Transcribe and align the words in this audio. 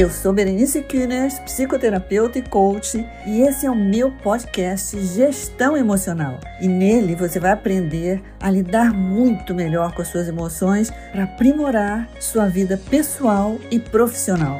Eu 0.00 0.08
sou 0.08 0.32
Berenice 0.32 0.80
Kühners, 0.80 1.38
psicoterapeuta 1.40 2.38
e 2.38 2.42
coach, 2.42 3.06
e 3.26 3.42
esse 3.42 3.66
é 3.66 3.70
o 3.70 3.76
meu 3.76 4.10
podcast 4.10 4.98
Gestão 4.98 5.76
Emocional. 5.76 6.40
E 6.58 6.66
nele 6.66 7.14
você 7.14 7.38
vai 7.38 7.50
aprender 7.50 8.22
a 8.40 8.50
lidar 8.50 8.94
muito 8.94 9.54
melhor 9.54 9.94
com 9.94 10.00
as 10.00 10.08
suas 10.08 10.26
emoções 10.26 10.90
para 11.12 11.24
aprimorar 11.24 12.08
sua 12.18 12.48
vida 12.48 12.80
pessoal 12.88 13.58
e 13.70 13.78
profissional. 13.78 14.58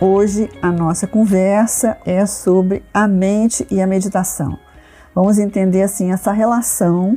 Hoje 0.00 0.50
a 0.60 0.72
nossa 0.72 1.06
conversa 1.06 1.96
é 2.04 2.26
sobre 2.26 2.82
a 2.92 3.06
mente 3.06 3.64
e 3.70 3.80
a 3.80 3.86
meditação. 3.86 4.58
Vamos 5.14 5.38
entender 5.38 5.82
assim 5.82 6.10
essa 6.10 6.32
relação 6.32 7.16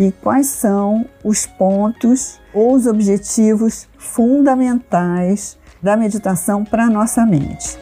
e 0.00 0.10
quais 0.10 0.46
são 0.46 1.04
os 1.22 1.44
pontos 1.44 2.40
ou 2.54 2.72
os 2.74 2.86
objetivos 2.86 3.86
fundamentais 3.98 5.58
da 5.82 5.94
meditação 5.94 6.64
para 6.64 6.84
a 6.84 6.90
nossa 6.90 7.26
mente. 7.26 7.78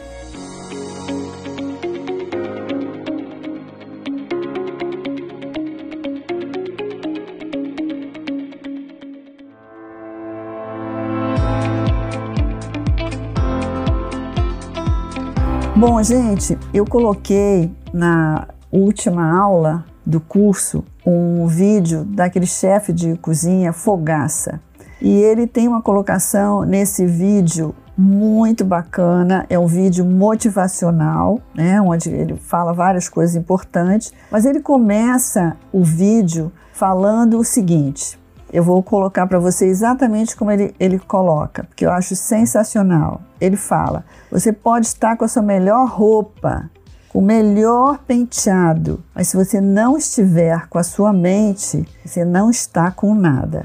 Bom, 15.73 16.03
gente, 16.03 16.57
eu 16.73 16.85
coloquei 16.85 17.71
na 17.93 18.49
última 18.69 19.39
aula 19.39 19.85
do 20.09 20.19
curso 20.19 20.83
um 21.05 21.47
vídeo 21.47 22.03
daquele 22.03 22.45
chefe 22.45 22.91
de 22.91 23.15
cozinha 23.17 23.71
Fogaça. 23.71 24.59
E 25.01 25.09
ele 25.09 25.47
tem 25.47 25.67
uma 25.67 25.81
colocação 25.81 26.63
nesse 26.63 27.05
vídeo 27.05 27.73
muito 27.97 28.63
bacana, 28.65 29.45
é 29.49 29.57
um 29.57 29.67
vídeo 29.67 30.05
motivacional, 30.05 31.39
né, 31.53 31.81
onde 31.81 32.09
ele 32.09 32.35
fala 32.35 32.73
várias 32.73 33.09
coisas 33.09 33.35
importantes, 33.35 34.13
mas 34.31 34.45
ele 34.45 34.61
começa 34.61 35.55
o 35.71 35.83
vídeo 35.83 36.51
falando 36.73 37.37
o 37.37 37.43
seguinte: 37.43 38.19
eu 38.51 38.63
vou 38.63 38.81
colocar 38.81 39.27
para 39.27 39.37
você 39.37 39.65
exatamente 39.65 40.35
como 40.35 40.49
ele, 40.49 40.73
ele 40.79 40.97
coloca, 40.97 41.65
porque 41.65 41.85
eu 41.85 41.91
acho 41.91 42.15
sensacional. 42.15 43.21
Ele 43.39 43.55
fala: 43.55 44.03
você 44.31 44.51
pode 44.51 44.87
estar 44.87 45.15
com 45.17 45.25
a 45.25 45.27
sua 45.27 45.43
melhor 45.43 45.87
roupa, 45.87 46.69
o 47.13 47.21
melhor 47.21 47.99
penteado, 47.99 49.03
mas 49.15 49.29
se 49.29 49.37
você 49.37 49.59
não 49.59 49.97
estiver 49.97 50.67
com 50.67 50.77
a 50.77 50.83
sua 50.83 51.11
mente, 51.11 51.87
você 52.05 52.23
não 52.23 52.49
está 52.49 52.91
com 52.91 53.15
nada. 53.15 53.63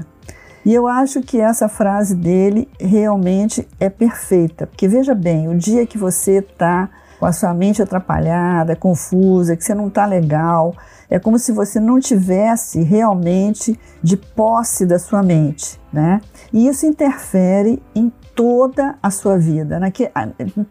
E 0.65 0.73
eu 0.73 0.87
acho 0.87 1.21
que 1.21 1.39
essa 1.39 1.69
frase 1.69 2.15
dele 2.15 2.67
realmente 2.79 3.67
é 3.79 3.87
perfeita, 3.87 4.65
porque 4.65 4.87
veja 4.87 5.13
bem, 5.13 5.47
o 5.47 5.55
dia 5.55 5.85
que 5.85 5.97
você 5.97 6.39
está 6.39 6.89
com 7.19 7.25
a 7.25 7.31
sua 7.31 7.53
mente 7.53 7.81
atrapalhada, 7.81 8.75
confusa, 8.75 9.55
que 9.55 9.63
você 9.63 9.75
não 9.75 9.87
está 9.87 10.05
legal, 10.05 10.75
é 11.09 11.19
como 11.19 11.37
se 11.37 11.51
você 11.51 11.79
não 11.79 11.99
tivesse 11.99 12.81
realmente 12.81 13.79
de 14.01 14.17
posse 14.17 14.85
da 14.85 14.99
sua 14.99 15.21
mente, 15.21 15.79
né? 15.91 16.21
E 16.51 16.67
isso 16.67 16.85
interfere 16.85 17.81
em 17.93 18.11
toda 18.35 18.95
a 19.01 19.09
sua 19.09 19.37
vida, 19.37 19.79
naque, 19.79 20.11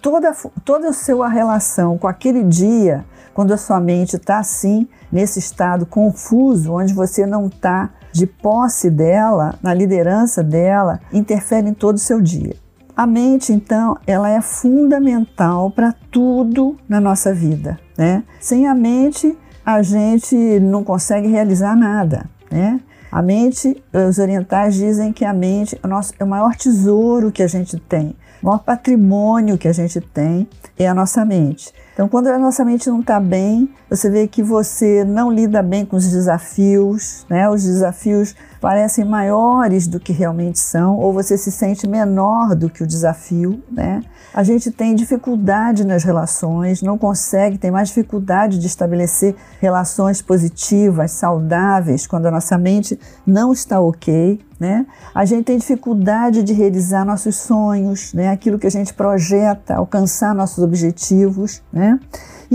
toda, 0.00 0.32
toda 0.64 0.88
a 0.90 0.92
sua 0.92 1.28
relação 1.28 1.96
com 1.96 2.06
aquele 2.06 2.44
dia, 2.44 3.04
quando 3.32 3.52
a 3.52 3.56
sua 3.56 3.80
mente 3.80 4.16
está 4.16 4.38
assim, 4.38 4.86
nesse 5.10 5.38
estado 5.38 5.86
confuso, 5.86 6.72
onde 6.72 6.92
você 6.92 7.24
não 7.24 7.46
está 7.46 7.90
de 8.12 8.26
posse 8.26 8.90
dela, 8.90 9.54
na 9.62 9.74
liderança 9.74 10.42
dela, 10.42 11.00
interfere 11.12 11.68
em 11.68 11.74
todo 11.74 11.96
o 11.96 12.00
seu 12.00 12.20
dia. 12.20 12.54
A 12.96 13.08
mente, 13.08 13.52
então, 13.52 13.98
ela 14.06 14.30
é 14.30 14.40
fundamental 14.40 15.68
para 15.68 15.92
tudo 16.12 16.76
na 16.88 17.00
nossa 17.00 17.34
vida, 17.34 17.76
né? 17.98 18.22
Sem 18.38 18.68
a 18.68 18.74
mente, 18.74 19.36
a 19.64 19.82
gente 19.82 20.36
não 20.60 20.84
consegue 20.84 21.28
realizar 21.28 21.74
nada, 21.76 22.28
né? 22.50 22.80
A 23.10 23.22
mente, 23.22 23.80
os 24.08 24.18
orientais 24.18 24.74
dizem 24.74 25.12
que 25.12 25.24
a 25.24 25.32
mente 25.32 25.78
o, 25.84 25.86
nosso, 25.86 26.12
é 26.18 26.24
o 26.24 26.26
maior 26.26 26.56
tesouro 26.56 27.30
que 27.30 27.44
a 27.44 27.46
gente 27.46 27.78
tem, 27.78 28.16
o 28.42 28.46
maior 28.46 28.58
patrimônio 28.58 29.56
que 29.56 29.68
a 29.68 29.72
gente 29.72 30.00
tem 30.00 30.48
é 30.76 30.88
a 30.88 30.94
nossa 30.94 31.24
mente. 31.24 31.72
Então, 31.92 32.08
quando 32.08 32.26
a 32.26 32.36
nossa 32.36 32.64
mente 32.64 32.90
não 32.90 33.00
está 33.00 33.20
bem, 33.20 33.72
você 33.88 34.10
vê 34.10 34.26
que 34.26 34.42
você 34.42 35.04
não 35.04 35.32
lida 35.32 35.62
bem 35.62 35.86
com 35.86 35.96
os 35.96 36.10
desafios, 36.10 37.24
né? 37.30 37.48
Os 37.48 37.62
desafios 37.62 38.34
parecem 38.64 39.04
maiores 39.04 39.86
do 39.86 40.00
que 40.00 40.10
realmente 40.10 40.58
são, 40.58 40.96
ou 40.96 41.12
você 41.12 41.36
se 41.36 41.52
sente 41.52 41.86
menor 41.86 42.54
do 42.54 42.70
que 42.70 42.82
o 42.82 42.86
desafio, 42.86 43.62
né? 43.70 44.00
A 44.32 44.42
gente 44.42 44.70
tem 44.70 44.94
dificuldade 44.94 45.84
nas 45.84 46.02
relações, 46.02 46.80
não 46.80 46.96
consegue, 46.96 47.58
tem 47.58 47.70
mais 47.70 47.88
dificuldade 47.88 48.58
de 48.58 48.66
estabelecer 48.66 49.36
relações 49.60 50.22
positivas, 50.22 51.10
saudáveis, 51.10 52.06
quando 52.06 52.24
a 52.24 52.30
nossa 52.30 52.56
mente 52.56 52.98
não 53.26 53.52
está 53.52 53.78
ok, 53.78 54.40
né? 54.58 54.86
A 55.14 55.26
gente 55.26 55.44
tem 55.44 55.58
dificuldade 55.58 56.42
de 56.42 56.54
realizar 56.54 57.04
nossos 57.04 57.36
sonhos, 57.36 58.14
né? 58.14 58.30
Aquilo 58.30 58.58
que 58.58 58.66
a 58.66 58.70
gente 58.70 58.94
projeta, 58.94 59.74
alcançar 59.74 60.34
nossos 60.34 60.64
objetivos, 60.64 61.62
né? 61.70 62.00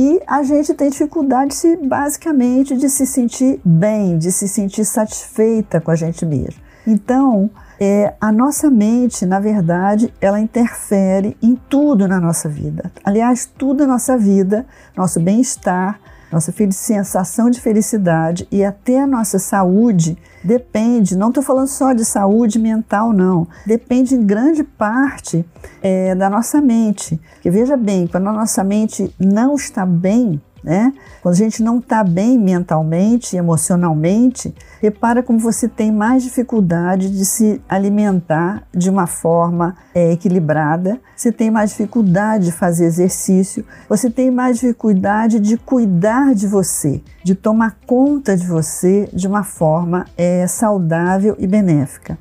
E 0.01 0.21
a 0.25 0.43
gente 0.43 0.73
tem 0.73 0.89
dificuldade, 0.89 1.53
se, 1.53 1.75
basicamente, 1.75 2.73
de 2.77 2.89
se 2.89 3.05
sentir 3.05 3.59
bem, 3.65 4.17
de 4.17 4.31
se 4.31 4.47
sentir 4.47 4.85
satisfeita 4.85 5.81
com 5.81 5.91
a 5.91 5.95
gente 5.95 6.25
mesmo. 6.25 6.61
Então, 6.87 7.49
é, 7.77 8.13
a 8.21 8.31
nossa 8.31 8.69
mente, 8.69 9.25
na 9.25 9.41
verdade, 9.41 10.13
ela 10.21 10.39
interfere 10.39 11.35
em 11.43 11.53
tudo 11.53 12.07
na 12.07 12.17
nossa 12.17 12.47
vida. 12.47 12.89
Aliás, 13.03 13.45
tudo 13.45 13.85
na 13.85 13.91
nossa 13.95 14.17
vida, 14.17 14.65
nosso 14.95 15.19
bem-estar, 15.19 15.99
nossa 16.31 16.53
sensação 16.71 17.49
de 17.49 17.59
felicidade 17.59 18.47
e 18.51 18.63
até 18.63 19.01
a 19.01 19.07
nossa 19.07 19.39
saúde 19.39 20.17
depende, 20.43 21.17
não 21.17 21.29
estou 21.29 21.43
falando 21.43 21.67
só 21.67 21.91
de 21.91 22.05
saúde 22.05 22.59
mental, 22.59 23.11
não, 23.11 23.47
depende 23.65 24.15
em 24.15 24.25
grande 24.25 24.63
parte 24.63 25.45
é, 25.81 26.15
da 26.15 26.29
nossa 26.29 26.61
mente. 26.61 27.19
Porque 27.33 27.49
veja 27.49 27.75
bem, 27.75 28.07
quando 28.07 28.27
a 28.27 28.33
nossa 28.33 28.63
mente 28.63 29.13
não 29.19 29.55
está 29.55 29.85
bem, 29.85 30.41
né? 30.63 30.93
Quando 31.21 31.33
a 31.33 31.37
gente 31.37 31.63
não 31.63 31.79
está 31.79 32.03
bem 32.03 32.37
mentalmente, 32.37 33.35
emocionalmente, 33.35 34.53
repara 34.81 35.23
como 35.23 35.39
você 35.39 35.67
tem 35.67 35.91
mais 35.91 36.23
dificuldade 36.23 37.09
de 37.09 37.25
se 37.25 37.61
alimentar 37.67 38.63
de 38.73 38.89
uma 38.89 39.07
forma 39.07 39.75
é, 39.93 40.11
equilibrada, 40.11 40.99
você 41.15 41.31
tem 41.31 41.51
mais 41.51 41.71
dificuldade 41.71 42.45
de 42.45 42.51
fazer 42.51 42.85
exercício, 42.85 43.65
você 43.87 44.09
tem 44.09 44.31
mais 44.31 44.59
dificuldade 44.59 45.39
de 45.39 45.57
cuidar 45.57 46.33
de 46.33 46.47
você, 46.47 47.01
de 47.23 47.35
tomar 47.35 47.77
conta 47.85 48.35
de 48.35 48.45
você 48.45 49.09
de 49.13 49.27
uma 49.27 49.43
forma 49.43 50.05
é, 50.17 50.45
saudável 50.47 51.35
e 51.39 51.47
benéfica. 51.47 52.17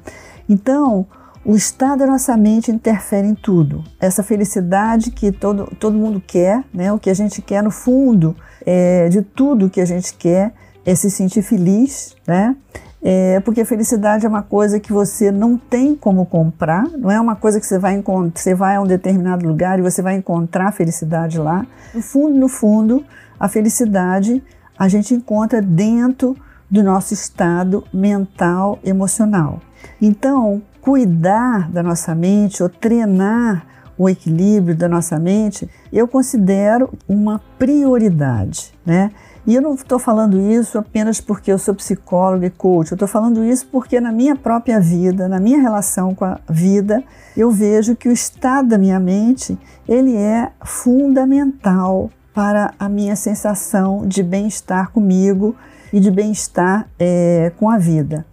Então, 0.48 1.06
o 1.48 1.56
estado 1.56 2.00
da 2.00 2.06
nossa 2.06 2.36
mente 2.36 2.70
interfere 2.70 3.26
em 3.26 3.34
tudo. 3.34 3.82
Essa 3.98 4.22
felicidade 4.22 5.10
que 5.10 5.32
todo, 5.32 5.64
todo 5.80 5.96
mundo 5.96 6.22
quer, 6.24 6.62
né? 6.74 6.92
o 6.92 6.98
que 6.98 7.08
a 7.08 7.14
gente 7.14 7.40
quer 7.40 7.62
no 7.62 7.70
fundo 7.70 8.36
é, 8.66 9.08
de 9.08 9.22
tudo 9.22 9.70
que 9.70 9.80
a 9.80 9.86
gente 9.86 10.12
quer 10.12 10.52
é 10.84 10.94
se 10.94 11.10
sentir 11.10 11.40
feliz, 11.40 12.14
né? 12.26 12.54
É, 13.00 13.40
porque 13.40 13.62
a 13.62 13.64
felicidade 13.64 14.26
é 14.26 14.28
uma 14.28 14.42
coisa 14.42 14.78
que 14.78 14.92
você 14.92 15.32
não 15.32 15.56
tem 15.56 15.94
como 15.94 16.26
comprar, 16.26 16.84
não 16.98 17.10
é 17.10 17.18
uma 17.18 17.34
coisa 17.34 17.58
que 17.58 17.66
você 17.66 17.78
vai 17.78 18.02
você 18.34 18.54
vai 18.54 18.76
a 18.76 18.80
um 18.82 18.86
determinado 18.86 19.48
lugar 19.48 19.78
e 19.78 19.82
você 19.82 20.02
vai 20.02 20.16
encontrar 20.16 20.68
a 20.68 20.72
felicidade 20.72 21.38
lá. 21.38 21.66
No 21.94 22.02
fundo, 22.02 22.38
no 22.38 22.48
fundo, 22.48 23.02
a 23.40 23.48
felicidade 23.48 24.42
a 24.78 24.86
gente 24.86 25.14
encontra 25.14 25.62
dentro 25.62 26.36
do 26.70 26.82
nosso 26.82 27.14
estado 27.14 27.84
mental, 27.90 28.78
emocional. 28.84 29.62
Então, 30.00 30.62
cuidar 30.88 31.70
da 31.70 31.82
nossa 31.82 32.14
mente 32.14 32.62
ou 32.62 32.68
treinar 32.70 33.66
o 33.98 34.08
equilíbrio 34.08 34.74
da 34.74 34.88
nossa 34.88 35.18
mente, 35.18 35.68
eu 35.92 36.08
considero 36.08 36.88
uma 37.06 37.42
prioridade, 37.58 38.72
né? 38.86 39.10
E 39.46 39.54
eu 39.54 39.60
não 39.60 39.74
estou 39.74 39.98
falando 39.98 40.40
isso 40.40 40.78
apenas 40.78 41.20
porque 41.20 41.52
eu 41.52 41.58
sou 41.58 41.74
psicóloga 41.74 42.46
e 42.46 42.50
coach, 42.50 42.92
eu 42.92 42.94
estou 42.94 43.06
falando 43.06 43.44
isso 43.44 43.68
porque 43.70 44.00
na 44.00 44.10
minha 44.10 44.34
própria 44.34 44.80
vida, 44.80 45.28
na 45.28 45.38
minha 45.38 45.60
relação 45.60 46.14
com 46.14 46.24
a 46.24 46.40
vida, 46.48 47.04
eu 47.36 47.50
vejo 47.50 47.94
que 47.94 48.08
o 48.08 48.12
estado 48.12 48.68
da 48.68 48.78
minha 48.78 48.98
mente, 48.98 49.58
ele 49.86 50.16
é 50.16 50.50
fundamental 50.64 52.08
para 52.32 52.72
a 52.78 52.88
minha 52.88 53.14
sensação 53.14 54.06
de 54.08 54.22
bem-estar 54.22 54.90
comigo 54.90 55.54
e 55.92 56.00
de 56.00 56.10
bem-estar 56.10 56.88
é, 56.98 57.52
com 57.58 57.68
a 57.68 57.76
vida. 57.76 58.24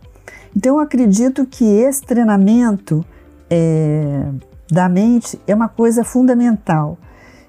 Então, 0.56 0.76
eu 0.76 0.80
acredito 0.80 1.46
que 1.46 1.66
esse 1.66 2.02
treinamento 2.02 3.06
é, 3.50 4.28
da 4.72 4.88
mente 4.88 5.40
é 5.46 5.54
uma 5.54 5.68
coisa 5.68 6.04
fundamental. 6.04 6.98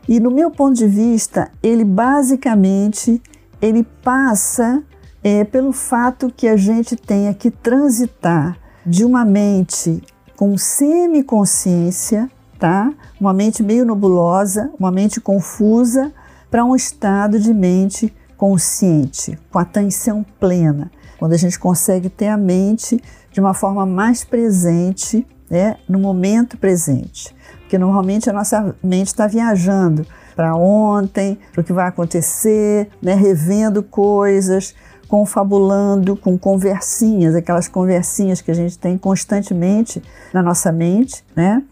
E 0.08 0.20
no 0.20 0.30
meu 0.30 0.50
ponto 0.50 0.74
de 0.74 0.86
vista, 0.86 1.50
ele 1.62 1.84
basicamente 1.84 3.20
ele 3.60 3.82
passa 4.02 4.82
é 5.24 5.42
pelo 5.42 5.72
fato 5.72 6.32
que 6.34 6.46
a 6.46 6.56
gente 6.56 6.94
tenha 6.94 7.34
que 7.34 7.50
transitar 7.50 8.56
de 8.86 9.04
uma 9.04 9.24
mente 9.24 10.00
com 10.36 10.56
semiconsciência, 10.56 12.30
tá? 12.60 12.92
Uma 13.20 13.32
mente 13.32 13.60
meio 13.60 13.84
nebulosa, 13.84 14.70
uma 14.78 14.92
mente 14.92 15.20
confusa, 15.20 16.12
para 16.48 16.64
um 16.64 16.76
estado 16.76 17.40
de 17.40 17.52
mente 17.52 18.14
consciente, 18.36 19.36
com 19.50 19.58
atenção 19.58 20.24
plena, 20.38 20.92
quando 21.18 21.32
a 21.32 21.36
gente 21.36 21.58
consegue 21.58 22.08
ter 22.08 22.28
a 22.28 22.36
mente 22.36 23.02
de 23.32 23.40
uma 23.40 23.54
forma 23.54 23.84
mais 23.84 24.24
presente, 24.24 25.26
né, 25.50 25.76
no 25.88 25.98
momento 25.98 26.56
presente. 26.56 27.34
Porque 27.60 27.78
normalmente 27.78 28.30
a 28.30 28.32
nossa 28.32 28.74
mente 28.82 29.08
está 29.08 29.26
viajando 29.26 30.06
para 30.34 30.54
ontem, 30.54 31.38
para 31.52 31.60
o 31.60 31.64
que 31.64 31.72
vai 31.72 31.88
acontecer, 31.88 32.88
né, 33.02 33.14
revendo 33.14 33.82
coisas, 33.82 34.74
confabulando 35.08 36.16
com 36.16 36.38
conversinhas, 36.38 37.34
aquelas 37.34 37.68
conversinhas 37.68 38.40
que 38.40 38.50
a 38.50 38.54
gente 38.54 38.78
tem 38.78 38.98
constantemente 38.98 40.02
na 40.32 40.42
nossa 40.42 40.72
mente, 40.72 41.24
né? 41.34 41.62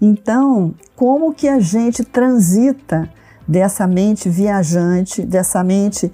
Então, 0.00 0.74
como 0.96 1.34
que 1.34 1.48
a 1.48 1.58
gente 1.58 2.04
transita 2.04 3.08
dessa 3.46 3.86
mente 3.86 4.28
viajante, 4.28 5.22
dessa 5.22 5.62
mente 5.62 6.10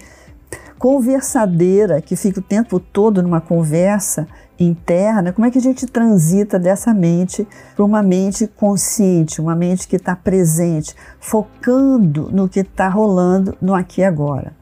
conversadeira 0.80 2.00
que 2.00 2.16
fica 2.16 2.40
o 2.40 2.42
tempo 2.42 2.80
todo 2.80 3.22
numa 3.22 3.38
conversa 3.38 4.26
interna, 4.58 5.30
como 5.30 5.46
é 5.46 5.50
que 5.50 5.58
a 5.58 5.60
gente 5.60 5.86
transita 5.86 6.58
dessa 6.58 6.94
mente 6.94 7.46
para 7.76 7.84
uma 7.84 8.02
mente 8.02 8.46
consciente, 8.46 9.42
uma 9.42 9.54
mente 9.54 9.86
que 9.86 9.96
está 9.96 10.16
presente, 10.16 10.96
focando 11.20 12.30
no 12.32 12.48
que 12.48 12.60
está 12.60 12.88
rolando 12.88 13.54
no 13.60 13.74
aqui 13.74 14.00
e 14.00 14.04
agora. 14.04 14.54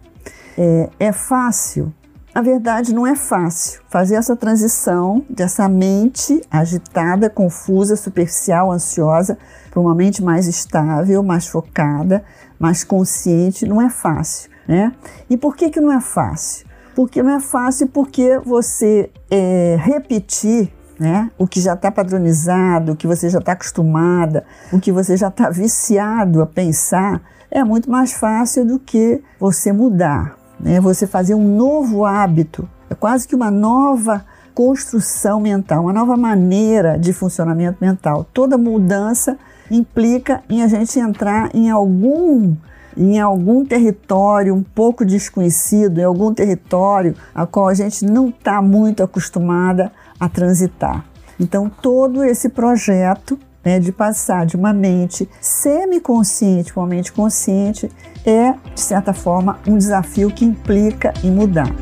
É, 0.58 0.90
é 0.98 1.12
fácil? 1.12 1.94
Na 2.34 2.42
verdade, 2.42 2.92
não 2.92 3.06
é 3.06 3.14
fácil 3.14 3.80
fazer 3.88 4.16
essa 4.16 4.34
transição 4.34 5.24
dessa 5.30 5.68
mente 5.68 6.42
agitada, 6.50 7.30
confusa, 7.30 7.94
superficial, 7.94 8.72
ansiosa, 8.72 9.38
para 9.70 9.80
uma 9.80 9.94
mente 9.94 10.20
mais 10.22 10.48
estável, 10.48 11.22
mais 11.22 11.46
focada, 11.46 12.24
mais 12.58 12.82
consciente. 12.82 13.66
Não 13.66 13.80
é 13.80 13.88
fácil, 13.88 14.50
né? 14.68 14.92
E 15.28 15.36
por 15.36 15.56
que, 15.56 15.70
que 15.70 15.80
não 15.80 15.90
é 15.90 16.00
fácil? 16.00 16.68
Porque 16.94 17.22
não 17.22 17.32
é 17.32 17.40
fácil 17.40 17.88
porque 17.88 18.38
você 18.44 19.10
é, 19.30 19.76
repetir 19.80 20.70
né? 20.98 21.30
O 21.38 21.46
que 21.46 21.60
já 21.60 21.74
está 21.74 21.90
padronizado, 21.90 22.92
o 22.92 22.96
que 22.96 23.06
você 23.06 23.30
já 23.30 23.38
está 23.38 23.52
acostumada, 23.52 24.44
o 24.72 24.80
que 24.80 24.90
você 24.90 25.16
já 25.16 25.28
está 25.28 25.48
viciado 25.48 26.42
a 26.42 26.46
pensar, 26.46 27.22
é 27.50 27.62
muito 27.62 27.90
mais 27.90 28.12
fácil 28.12 28.64
do 28.64 28.78
que 28.78 29.22
você 29.38 29.72
mudar, 29.72 30.36
né? 30.58 30.80
Você 30.80 31.06
fazer 31.06 31.34
um 31.34 31.56
novo 31.56 32.04
hábito, 32.04 32.68
é 32.90 32.94
quase 32.94 33.28
que 33.28 33.34
uma 33.34 33.50
nova 33.50 34.24
construção 34.54 35.38
mental, 35.38 35.84
uma 35.84 35.92
nova 35.92 36.16
maneira 36.16 36.98
de 36.98 37.12
funcionamento 37.12 37.78
mental. 37.80 38.26
Toda 38.34 38.58
mudança 38.58 39.38
implica 39.70 40.42
em 40.48 40.62
a 40.62 40.66
gente 40.66 40.98
entrar 40.98 41.54
em 41.54 41.70
algum 41.70 42.56
em 42.98 43.20
algum 43.20 43.64
território 43.64 44.54
um 44.54 44.62
pouco 44.62 45.04
desconhecido, 45.04 46.00
em 46.00 46.04
algum 46.04 46.34
território 46.34 47.14
a 47.34 47.46
qual 47.46 47.68
a 47.68 47.74
gente 47.74 48.04
não 48.04 48.28
está 48.28 48.60
muito 48.60 49.02
acostumada 49.02 49.92
a 50.18 50.28
transitar. 50.28 51.04
Então, 51.38 51.70
todo 51.70 52.24
esse 52.24 52.48
projeto 52.48 53.38
né, 53.64 53.78
de 53.78 53.92
passar 53.92 54.44
de 54.44 54.56
uma 54.56 54.72
mente 54.72 55.28
semiconsciente 55.40 56.72
para 56.72 56.82
uma 56.82 56.88
mente 56.88 57.12
consciente 57.12 57.88
é, 58.26 58.52
de 58.74 58.80
certa 58.80 59.12
forma, 59.12 59.58
um 59.66 59.78
desafio 59.78 60.30
que 60.30 60.44
implica 60.44 61.14
em 61.22 61.30
mudar. 61.30 61.72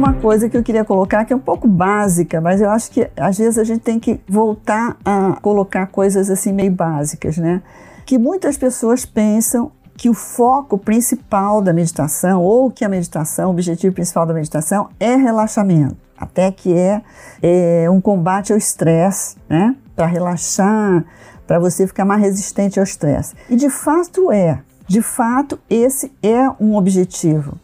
Uma 0.00 0.14
coisa 0.14 0.48
que 0.48 0.56
eu 0.56 0.62
queria 0.62 0.82
colocar 0.82 1.26
que 1.26 1.32
é 1.32 1.36
um 1.36 1.40
pouco 1.40 1.68
básica, 1.68 2.40
mas 2.40 2.62
eu 2.62 2.70
acho 2.70 2.90
que 2.90 3.08
às 3.14 3.36
vezes 3.36 3.58
a 3.58 3.64
gente 3.64 3.80
tem 3.80 4.00
que 4.00 4.18
voltar 4.26 4.96
a 5.04 5.38
colocar 5.42 5.86
coisas 5.88 6.30
assim 6.30 6.52
meio 6.52 6.72
básicas, 6.72 7.36
né? 7.36 7.62
Que 8.06 8.18
muitas 8.18 8.56
pessoas 8.56 9.04
pensam 9.04 9.70
que 9.94 10.08
o 10.08 10.14
foco 10.14 10.78
principal 10.78 11.60
da 11.60 11.74
meditação, 11.74 12.42
ou 12.42 12.70
que 12.70 12.82
a 12.82 12.88
meditação, 12.88 13.48
o 13.48 13.52
objetivo 13.52 13.94
principal 13.94 14.24
da 14.24 14.32
meditação 14.32 14.88
é 14.98 15.14
relaxamento, 15.16 15.96
até 16.16 16.50
que 16.50 16.72
é, 16.74 17.02
é 17.42 17.90
um 17.90 18.00
combate 18.00 18.52
ao 18.52 18.58
estresse, 18.58 19.36
né? 19.46 19.76
Para 19.94 20.06
relaxar, 20.06 21.04
para 21.46 21.58
você 21.58 21.86
ficar 21.86 22.06
mais 22.06 22.22
resistente 22.22 22.78
ao 22.78 22.84
estresse. 22.84 23.34
E 23.50 23.56
de 23.56 23.68
fato 23.68 24.32
é, 24.32 24.60
de 24.88 25.02
fato 25.02 25.58
esse 25.68 26.10
é 26.22 26.48
um 26.58 26.74
objetivo. 26.74 27.58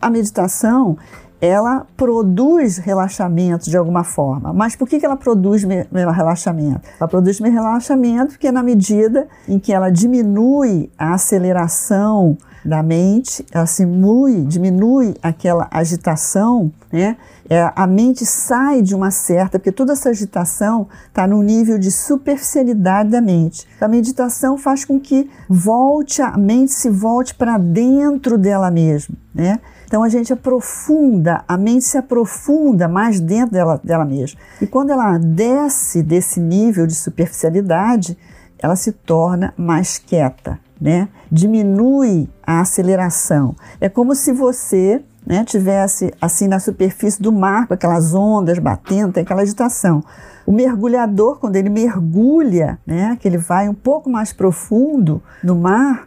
A 0.00 0.10
meditação 0.10 0.98
ela 1.40 1.86
produz 1.96 2.78
relaxamento 2.78 3.68
de 3.68 3.76
alguma 3.76 4.04
forma. 4.04 4.52
Mas 4.52 4.74
por 4.74 4.88
que, 4.88 5.04
ela 5.04 5.16
produz 5.16 5.62
relaxamento? 5.92 6.80
Ela 6.98 7.08
produz 7.08 7.38
relaxamento 7.38 8.32
porque 8.32 8.50
na 8.50 8.62
medida 8.62 9.28
em 9.48 9.58
que 9.58 9.72
ela 9.72 9.90
diminui 9.90 10.90
a 10.98 11.14
aceleração 11.14 12.36
da 12.64 12.82
mente, 12.82 13.46
ela 13.52 13.64
diminui, 13.64 14.42
diminui 14.42 15.14
aquela 15.22 15.68
agitação, 15.70 16.72
né? 16.92 17.16
É, 17.48 17.70
a 17.76 17.86
mente 17.86 18.26
sai 18.26 18.82
de 18.82 18.92
uma 18.92 19.12
certa, 19.12 19.56
porque 19.56 19.70
toda 19.70 19.92
essa 19.92 20.08
agitação 20.08 20.88
está 21.06 21.28
no 21.28 21.40
nível 21.44 21.78
de 21.78 21.92
superficialidade 21.92 23.10
da 23.10 23.20
mente. 23.20 23.68
A 23.80 23.86
meditação 23.86 24.58
faz 24.58 24.84
com 24.84 24.98
que 24.98 25.30
volte, 25.48 26.20
a 26.20 26.36
mente 26.36 26.72
se 26.72 26.90
volte 26.90 27.36
para 27.36 27.56
dentro 27.56 28.36
dela 28.36 28.68
mesma, 28.68 29.14
né? 29.32 29.60
Então 29.86 30.02
a 30.02 30.08
gente 30.08 30.32
aprofunda, 30.32 31.44
a 31.46 31.56
mente 31.56 31.84
se 31.84 31.96
aprofunda 31.96 32.88
mais 32.88 33.20
dentro 33.20 33.52
dela, 33.52 33.80
dela 33.82 34.04
mesma. 34.04 34.38
E 34.60 34.66
quando 34.66 34.90
ela 34.90 35.16
desce 35.16 36.02
desse 36.02 36.40
nível 36.40 36.86
de 36.86 36.94
superficialidade, 36.94 38.18
ela 38.58 38.74
se 38.74 38.90
torna 38.92 39.54
mais 39.56 39.98
quieta, 39.98 40.58
né? 40.80 41.08
Diminui 41.30 42.28
a 42.42 42.60
aceleração. 42.60 43.54
É 43.80 43.88
como 43.88 44.14
se 44.14 44.32
você 44.32 45.02
né, 45.26 45.44
tivesse 45.44 46.14
assim 46.20 46.46
na 46.46 46.60
superfície 46.60 47.20
do 47.20 47.32
mar, 47.32 47.66
com 47.66 47.74
aquelas 47.74 48.14
ondas 48.14 48.58
batendo, 48.58 49.12
tem 49.12 49.22
aquela 49.24 49.42
agitação. 49.42 50.02
O 50.46 50.52
mergulhador, 50.52 51.38
quando 51.40 51.56
ele 51.56 51.68
mergulha, 51.68 52.78
né, 52.86 53.18
que 53.20 53.26
ele 53.26 53.36
vai 53.36 53.68
um 53.68 53.74
pouco 53.74 54.08
mais 54.08 54.32
profundo 54.32 55.20
no 55.42 55.56
mar, 55.56 56.06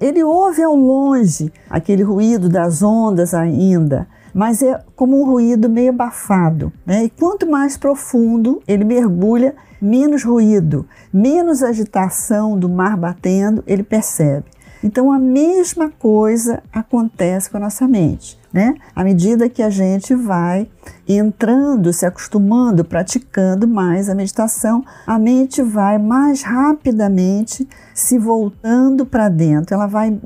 ele 0.00 0.22
ouve 0.22 0.62
ao 0.62 0.74
longe 0.74 1.52
aquele 1.68 2.02
ruído 2.02 2.48
das 2.48 2.82
ondas 2.82 3.34
ainda, 3.34 4.06
mas 4.32 4.62
é 4.62 4.80
como 4.94 5.20
um 5.20 5.26
ruído 5.26 5.68
meio 5.68 5.90
abafado. 5.90 6.72
Né? 6.84 7.04
E 7.04 7.10
quanto 7.10 7.50
mais 7.50 7.76
profundo 7.76 8.62
ele 8.66 8.84
mergulha, 8.84 9.54
menos 9.80 10.22
ruído, 10.22 10.86
menos 11.12 11.62
agitação 11.62 12.58
do 12.58 12.68
mar 12.68 12.96
batendo 12.96 13.62
ele 13.66 13.82
percebe. 13.82 14.44
Então 14.86 15.10
a 15.10 15.18
mesma 15.18 15.90
coisa 15.90 16.62
acontece 16.72 17.50
com 17.50 17.56
a 17.56 17.60
nossa 17.60 17.88
mente, 17.88 18.38
né? 18.52 18.76
À 18.94 19.02
medida 19.02 19.48
que 19.48 19.60
a 19.60 19.68
gente 19.68 20.14
vai 20.14 20.68
entrando, 21.08 21.92
se 21.92 22.06
acostumando, 22.06 22.84
praticando 22.84 23.66
mais 23.66 24.08
a 24.08 24.14
meditação, 24.14 24.84
a 25.04 25.18
mente 25.18 25.60
vai 25.60 25.98
mais 25.98 26.42
rapidamente 26.42 27.68
se 27.92 28.16
voltando 28.16 29.04
para 29.04 29.28
dentro, 29.28 29.74
ela 29.74 29.88
vai 29.88 30.16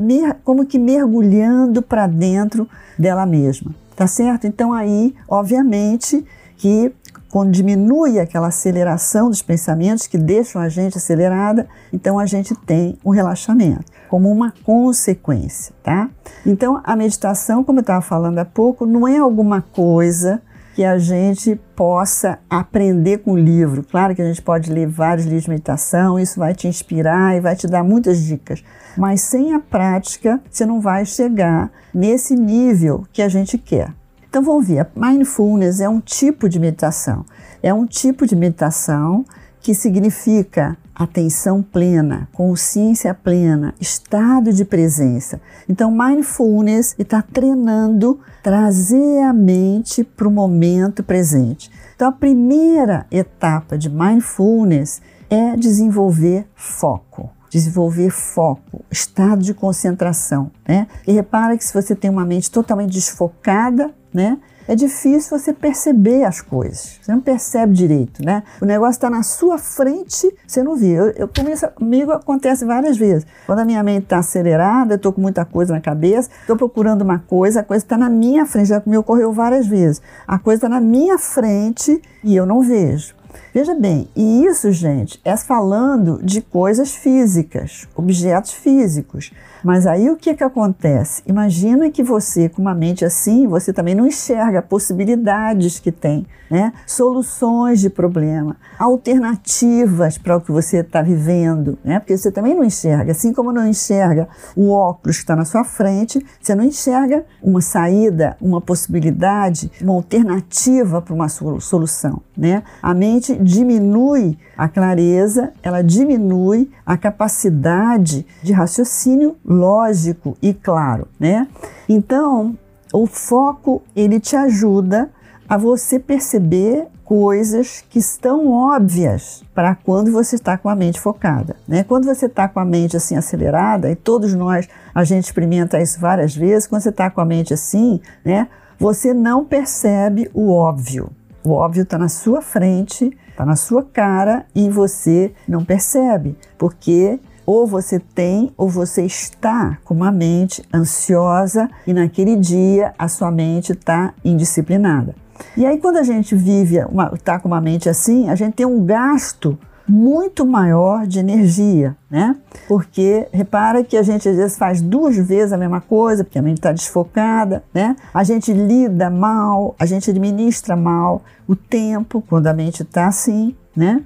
como 0.44 0.66
que 0.66 0.78
mergulhando 0.78 1.80
para 1.80 2.06
dentro 2.06 2.68
dela 2.98 3.24
mesma, 3.24 3.74
tá 3.96 4.06
certo? 4.06 4.46
Então 4.46 4.74
aí, 4.74 5.14
obviamente, 5.26 6.22
que 6.58 6.92
quando 7.30 7.52
diminui 7.52 8.18
aquela 8.18 8.48
aceleração 8.48 9.28
dos 9.28 9.40
pensamentos 9.40 10.06
que 10.06 10.18
deixam 10.18 10.60
a 10.60 10.68
gente 10.68 10.98
acelerada, 10.98 11.68
então 11.92 12.18
a 12.18 12.26
gente 12.26 12.54
tem 12.54 12.98
um 13.04 13.10
relaxamento 13.10 13.84
como 14.08 14.30
uma 14.30 14.52
consequência, 14.64 15.72
tá? 15.82 16.10
Então 16.44 16.80
a 16.82 16.96
meditação, 16.96 17.62
como 17.62 17.78
eu 17.78 17.82
estava 17.82 18.02
falando 18.02 18.38
há 18.38 18.44
pouco, 18.44 18.84
não 18.84 19.06
é 19.06 19.18
alguma 19.18 19.62
coisa 19.62 20.42
que 20.74 20.84
a 20.84 20.98
gente 20.98 21.60
possa 21.76 22.38
aprender 22.48 23.18
com 23.18 23.32
o 23.32 23.38
livro. 23.38 23.84
Claro 23.84 24.14
que 24.14 24.22
a 24.22 24.24
gente 24.24 24.42
pode 24.42 24.72
ler 24.72 24.86
vários 24.86 25.26
livros 25.26 25.44
de 25.44 25.50
meditação, 25.50 26.18
isso 26.18 26.38
vai 26.38 26.54
te 26.54 26.66
inspirar 26.66 27.36
e 27.36 27.40
vai 27.40 27.54
te 27.54 27.66
dar 27.66 27.84
muitas 27.84 28.22
dicas, 28.22 28.64
mas 28.96 29.20
sem 29.20 29.54
a 29.54 29.60
prática 29.60 30.40
você 30.50 30.66
não 30.66 30.80
vai 30.80 31.04
chegar 31.04 31.70
nesse 31.94 32.34
nível 32.34 33.04
que 33.12 33.22
a 33.22 33.28
gente 33.28 33.58
quer. 33.58 33.99
Então 34.30 34.44
vamos 34.44 34.68
ver, 34.68 34.78
a 34.78 34.86
mindfulness 34.94 35.80
é 35.80 35.88
um 35.88 36.00
tipo 36.00 36.48
de 36.48 36.60
meditação. 36.60 37.26
É 37.60 37.74
um 37.74 37.84
tipo 37.84 38.24
de 38.24 38.36
meditação 38.36 39.24
que 39.60 39.74
significa 39.74 40.78
atenção 40.94 41.62
plena, 41.62 42.28
consciência 42.32 43.12
plena, 43.12 43.74
estado 43.80 44.52
de 44.52 44.64
presença. 44.64 45.40
Então, 45.68 45.90
mindfulness 45.90 46.94
está 46.96 47.20
treinando 47.20 48.20
trazer 48.40 49.20
a 49.22 49.32
mente 49.32 50.04
para 50.04 50.28
o 50.28 50.30
momento 50.30 51.02
presente. 51.02 51.68
Então, 51.96 52.08
a 52.08 52.12
primeira 52.12 53.06
etapa 53.10 53.76
de 53.76 53.90
mindfulness 53.90 55.02
é 55.28 55.56
desenvolver 55.56 56.46
foco. 56.54 57.30
Desenvolver 57.50 58.10
foco, 58.10 58.84
estado 58.90 59.42
de 59.42 59.52
concentração, 59.52 60.50
né? 60.66 60.86
E 61.06 61.12
repara 61.12 61.56
que 61.56 61.64
se 61.64 61.74
você 61.74 61.94
tem 61.94 62.10
uma 62.10 62.24
mente 62.24 62.50
totalmente 62.50 62.92
desfocada, 62.92 63.92
né? 64.14 64.38
é 64.70 64.76
difícil 64.76 65.36
você 65.36 65.52
perceber 65.52 66.22
as 66.22 66.40
coisas. 66.40 67.00
Você 67.02 67.10
não 67.10 67.20
percebe 67.20 67.74
direito, 67.74 68.24
né? 68.24 68.44
O 68.60 68.64
negócio 68.64 68.92
está 68.92 69.10
na 69.10 69.24
sua 69.24 69.58
frente, 69.58 70.32
você 70.46 70.62
não 70.62 70.76
vê. 70.76 70.92
Eu, 70.92 71.10
eu 71.10 71.28
começo, 71.28 71.66
comigo 71.70 72.12
acontece 72.12 72.64
várias 72.64 72.96
vezes. 72.96 73.26
Quando 73.46 73.58
a 73.58 73.64
minha 73.64 73.82
mente 73.82 74.04
está 74.04 74.18
acelerada, 74.18 74.92
eu 74.94 74.96
estou 74.96 75.12
com 75.12 75.20
muita 75.20 75.44
coisa 75.44 75.74
na 75.74 75.80
cabeça, 75.80 76.30
estou 76.40 76.56
procurando 76.56 77.02
uma 77.02 77.18
coisa, 77.18 77.60
a 77.60 77.64
coisa 77.64 77.84
está 77.84 77.98
na 77.98 78.08
minha 78.08 78.46
frente. 78.46 78.68
Já 78.68 78.80
me 78.86 78.96
ocorreu 78.96 79.32
várias 79.32 79.66
vezes. 79.66 80.00
A 80.24 80.38
coisa 80.38 80.58
está 80.58 80.68
na 80.68 80.80
minha 80.80 81.18
frente 81.18 82.00
e 82.22 82.36
eu 82.36 82.46
não 82.46 82.62
vejo. 82.62 83.19
Veja 83.52 83.74
bem, 83.74 84.08
e 84.14 84.44
isso, 84.44 84.70
gente, 84.72 85.20
é 85.24 85.36
falando 85.36 86.20
de 86.22 86.40
coisas 86.40 86.94
físicas, 86.94 87.88
objetos 87.94 88.52
físicos. 88.52 89.32
Mas 89.62 89.86
aí 89.86 90.10
o 90.10 90.16
que, 90.16 90.34
que 90.34 90.44
acontece? 90.44 91.22
Imagina 91.26 91.90
que 91.90 92.02
você, 92.02 92.48
com 92.48 92.62
uma 92.62 92.74
mente 92.74 93.04
assim, 93.04 93.46
você 93.46 93.72
também 93.72 93.94
não 93.94 94.06
enxerga 94.06 94.62
possibilidades 94.62 95.78
que 95.78 95.92
tem, 95.92 96.26
né? 96.50 96.72
soluções 96.86 97.80
de 97.80 97.90
problema, 97.90 98.56
alternativas 98.78 100.18
para 100.18 100.36
o 100.36 100.40
que 100.40 100.50
você 100.50 100.78
está 100.78 101.02
vivendo, 101.02 101.78
né? 101.84 101.98
porque 101.98 102.16
você 102.16 102.30
também 102.30 102.54
não 102.54 102.64
enxerga. 102.64 103.12
Assim 103.12 103.32
como 103.32 103.52
não 103.52 103.66
enxerga 103.66 104.28
o 104.56 104.70
óculos 104.70 105.16
que 105.16 105.22
está 105.22 105.36
na 105.36 105.44
sua 105.44 105.64
frente, 105.64 106.24
você 106.40 106.54
não 106.54 106.64
enxerga 106.64 107.24
uma 107.42 107.60
saída, 107.60 108.36
uma 108.40 108.60
possibilidade, 108.60 109.70
uma 109.80 109.94
alternativa 109.94 111.02
para 111.02 111.14
uma 111.14 111.28
solução. 111.28 112.22
Né? 112.36 112.62
A 112.82 112.94
mente 112.94 113.36
diminui 113.36 114.38
a 114.56 114.68
clareza, 114.68 115.52
ela 115.62 115.82
diminui 115.82 116.70
a 116.84 116.96
capacidade 116.96 118.26
de 118.42 118.52
raciocínio 118.52 119.36
lógico 119.50 120.36
e 120.40 120.54
claro, 120.54 121.08
né? 121.18 121.48
Então, 121.88 122.56
o 122.92 123.04
foco 123.06 123.82
ele 123.96 124.20
te 124.20 124.36
ajuda 124.36 125.10
a 125.48 125.56
você 125.56 125.98
perceber 125.98 126.86
coisas 127.04 127.84
que 127.90 127.98
estão 127.98 128.46
óbvias 128.46 129.42
para 129.52 129.74
quando 129.74 130.12
você 130.12 130.36
está 130.36 130.56
com 130.56 130.68
a 130.68 130.76
mente 130.76 131.00
focada, 131.00 131.56
né? 131.66 131.82
Quando 131.82 132.04
você 132.04 132.26
está 132.26 132.46
com 132.46 132.60
a 132.60 132.64
mente 132.64 132.96
assim 132.96 133.16
acelerada, 133.16 133.90
e 133.90 133.96
todos 133.96 134.32
nós 134.32 134.68
a 134.94 135.02
gente 135.02 135.24
experimenta 135.24 135.82
isso 135.82 135.98
várias 135.98 136.36
vezes, 136.36 136.68
quando 136.68 136.82
você 136.82 136.90
está 136.90 137.10
com 137.10 137.20
a 137.20 137.24
mente 137.24 137.52
assim, 137.52 138.00
né? 138.24 138.46
Você 138.78 139.12
não 139.12 139.44
percebe 139.44 140.30
o 140.32 140.52
óbvio. 140.52 141.10
O 141.42 141.50
óbvio 141.50 141.82
está 141.82 141.98
na 141.98 142.08
sua 142.08 142.40
frente 142.40 143.10
está 143.40 143.46
na 143.46 143.56
sua 143.56 143.82
cara 143.82 144.44
e 144.54 144.68
você 144.68 145.32
não 145.48 145.64
percebe, 145.64 146.36
porque 146.58 147.18
ou 147.50 147.66
você 147.66 147.98
tem 147.98 148.52
ou 148.56 148.68
você 148.68 149.04
está 149.04 149.76
com 149.84 149.92
uma 149.92 150.12
mente 150.12 150.62
ansiosa 150.72 151.68
e 151.84 151.92
naquele 151.92 152.36
dia 152.36 152.94
a 152.96 153.08
sua 153.08 153.28
mente 153.28 153.72
está 153.72 154.14
indisciplinada. 154.24 155.16
E 155.56 155.66
aí, 155.66 155.78
quando 155.78 155.96
a 155.96 156.04
gente 156.04 156.36
vive, 156.36 156.76
está 157.12 157.40
com 157.40 157.48
uma 157.48 157.60
mente 157.60 157.88
assim, 157.88 158.28
a 158.28 158.36
gente 158.36 158.54
tem 158.54 158.64
um 158.64 158.84
gasto 158.84 159.58
muito 159.88 160.46
maior 160.46 161.04
de 161.08 161.18
energia, 161.18 161.96
né? 162.08 162.36
Porque 162.68 163.26
repara 163.32 163.82
que 163.82 163.96
a 163.96 164.02
gente 164.04 164.28
às 164.28 164.36
vezes 164.36 164.56
faz 164.56 164.80
duas 164.80 165.16
vezes 165.16 165.52
a 165.52 165.56
mesma 165.56 165.80
coisa, 165.80 166.22
porque 166.22 166.38
a 166.38 166.42
mente 166.42 166.58
está 166.58 166.70
desfocada, 166.70 167.64
né? 167.74 167.96
A 168.14 168.22
gente 168.22 168.52
lida 168.52 169.10
mal, 169.10 169.74
a 169.76 169.86
gente 169.86 170.08
administra 170.08 170.76
mal 170.76 171.22
o 171.48 171.56
tempo 171.56 172.22
quando 172.28 172.46
a 172.46 172.54
mente 172.54 172.84
está 172.84 173.08
assim, 173.08 173.56
né? 173.74 174.02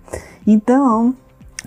Então, 0.47 1.15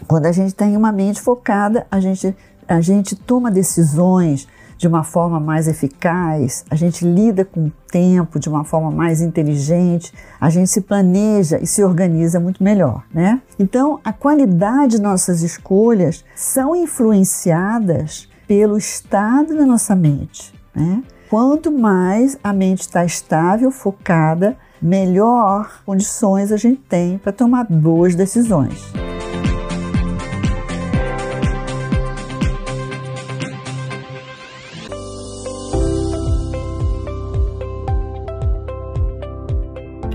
quando 0.08 0.26
a 0.26 0.32
gente 0.32 0.54
tem 0.54 0.76
uma 0.76 0.92
mente 0.92 1.22
focada, 1.22 1.88
a 1.90 2.00
gente, 2.00 2.36
a 2.68 2.82
gente 2.82 3.16
toma 3.16 3.50
decisões 3.50 4.48
de 4.78 4.88
uma 4.88 5.04
forma 5.04 5.40
mais 5.40 5.68
eficaz, 5.68 6.64
a 6.70 6.76
gente 6.76 7.04
lida 7.04 7.44
com 7.44 7.68
o 7.68 7.72
tempo 7.92 8.40
de 8.40 8.48
uma 8.48 8.64
forma 8.64 8.92
mais 8.92 9.22
inteligente, 9.22 10.14
a 10.40 10.50
gente 10.50 10.70
se 10.70 10.82
planeja 10.82 11.60
e 11.60 11.66
se 11.66 11.84
organiza 11.84 12.40
muito 12.40 12.64
melhor, 12.64 13.04
né? 13.12 13.42
Então, 13.58 14.00
a 14.06 14.14
qualidade 14.14 14.98
de 14.98 15.02
nossas 15.02 15.42
escolhas 15.42 16.24
são 16.36 16.76
influenciadas 16.76 18.30
pelo 18.48 18.78
estado 18.78 19.56
da 19.58 19.66
nossa 19.66 19.96
mente, 19.96 20.54
né? 20.76 21.04
Quanto 21.30 21.72
mais 21.72 22.38
a 22.42 22.54
mente 22.54 22.82
está 22.82 23.04
estável, 23.04 23.70
focada, 23.72 24.56
melhor 24.82 25.82
condições 25.86 26.52
a 26.52 26.58
gente 26.58 26.82
tem 26.82 27.18
para 27.18 27.34
tomar 27.34 27.66
boas 27.66 28.16
decisões. 28.16 28.94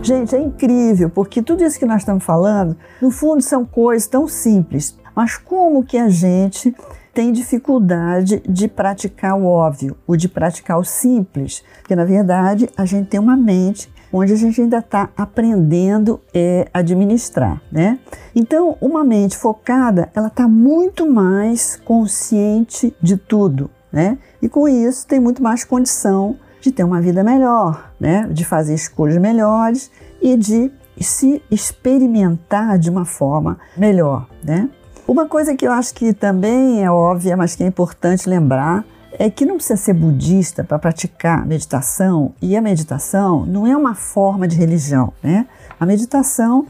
Gente, 0.03 0.35
é 0.35 0.41
incrível, 0.41 1.09
porque 1.09 1.41
tudo 1.41 1.63
isso 1.63 1.79
que 1.79 1.87
nós 1.87 2.03
estamos 2.03 2.25
falando, 2.25 2.77
no 3.01 3.13
fundo, 3.13 3.41
são 3.41 3.65
coisas 3.65 4.09
tão 4.09 4.27
simples. 4.27 4.99
Mas 5.15 5.37
como 5.37 5.85
que 5.85 5.97
a 5.97 6.09
gente 6.09 6.75
tem 7.15 7.31
dificuldade 7.31 8.43
de 8.49 8.67
praticar 8.67 9.39
o 9.39 9.45
óbvio, 9.45 9.97
ou 10.05 10.17
de 10.17 10.29
praticar 10.29 10.77
o 10.77 10.85
simples? 10.85 11.63
Porque, 11.79 11.95
na 11.95 12.05
verdade, 12.05 12.69
a 12.77 12.85
gente 12.85 13.11
tem 13.11 13.21
uma 13.21 13.37
mente 13.37 13.93
onde 14.13 14.33
a 14.33 14.37
gente 14.37 14.61
ainda 14.61 14.79
está 14.79 15.09
aprendendo 15.17 16.21
é, 16.35 16.67
administrar, 16.75 17.63
né? 17.71 18.01
Então, 18.35 18.77
uma 18.81 19.05
mente 19.05 19.39
focada, 19.39 20.11
ela 20.17 20.27
está 20.27 20.49
muito 20.49 21.09
mais 21.09 21.81
consciente 21.85 22.93
de 23.01 23.17
tudo, 23.17 23.71
né? 23.93 24.19
E 24.43 24.49
com 24.49 24.67
isso 24.67 25.07
tem 25.07 25.21
muito 25.21 25.41
mais 25.41 25.63
condição 25.63 26.37
de 26.61 26.71
ter 26.71 26.85
uma 26.85 27.01
vida 27.01 27.25
melhor, 27.25 27.92
né? 28.03 28.27
de 28.29 28.45
fazer 28.45 28.75
escolhas 28.75 29.17
melhores 29.19 29.89
e 30.21 30.37
de 30.37 30.73
se 31.01 31.41
experimentar 31.49 32.77
de 32.77 32.91
uma 32.91 33.05
forma 33.05 33.59
melhor. 33.77 34.27
Né? 34.43 34.69
Uma 35.07 35.27
coisa 35.27 35.55
que 35.55 35.65
eu 35.65 35.71
acho 35.71 35.95
que 35.95 36.13
também 36.13 36.83
é 36.83 36.91
óbvia, 36.91 37.37
mas 37.37 37.55
que 37.55 37.63
é 37.63 37.67
importante 37.67 38.29
lembrar, 38.29 38.85
é 39.13 39.31
que 39.31 39.47
não 39.47 39.55
precisa 39.55 39.77
ser 39.77 39.93
budista 39.93 40.65
para 40.65 40.81
praticar 40.81 41.47
meditação, 41.47 42.35
e 42.43 42.57
a 42.57 42.61
meditação 42.61 43.47
não 43.47 43.69
é 43.69 43.77
uma 43.77 43.95
forma 43.95 44.49
de 44.49 44.57
religião. 44.57 45.13
Né? 45.23 45.47
A 45.79 45.87
meditação 45.87 46.67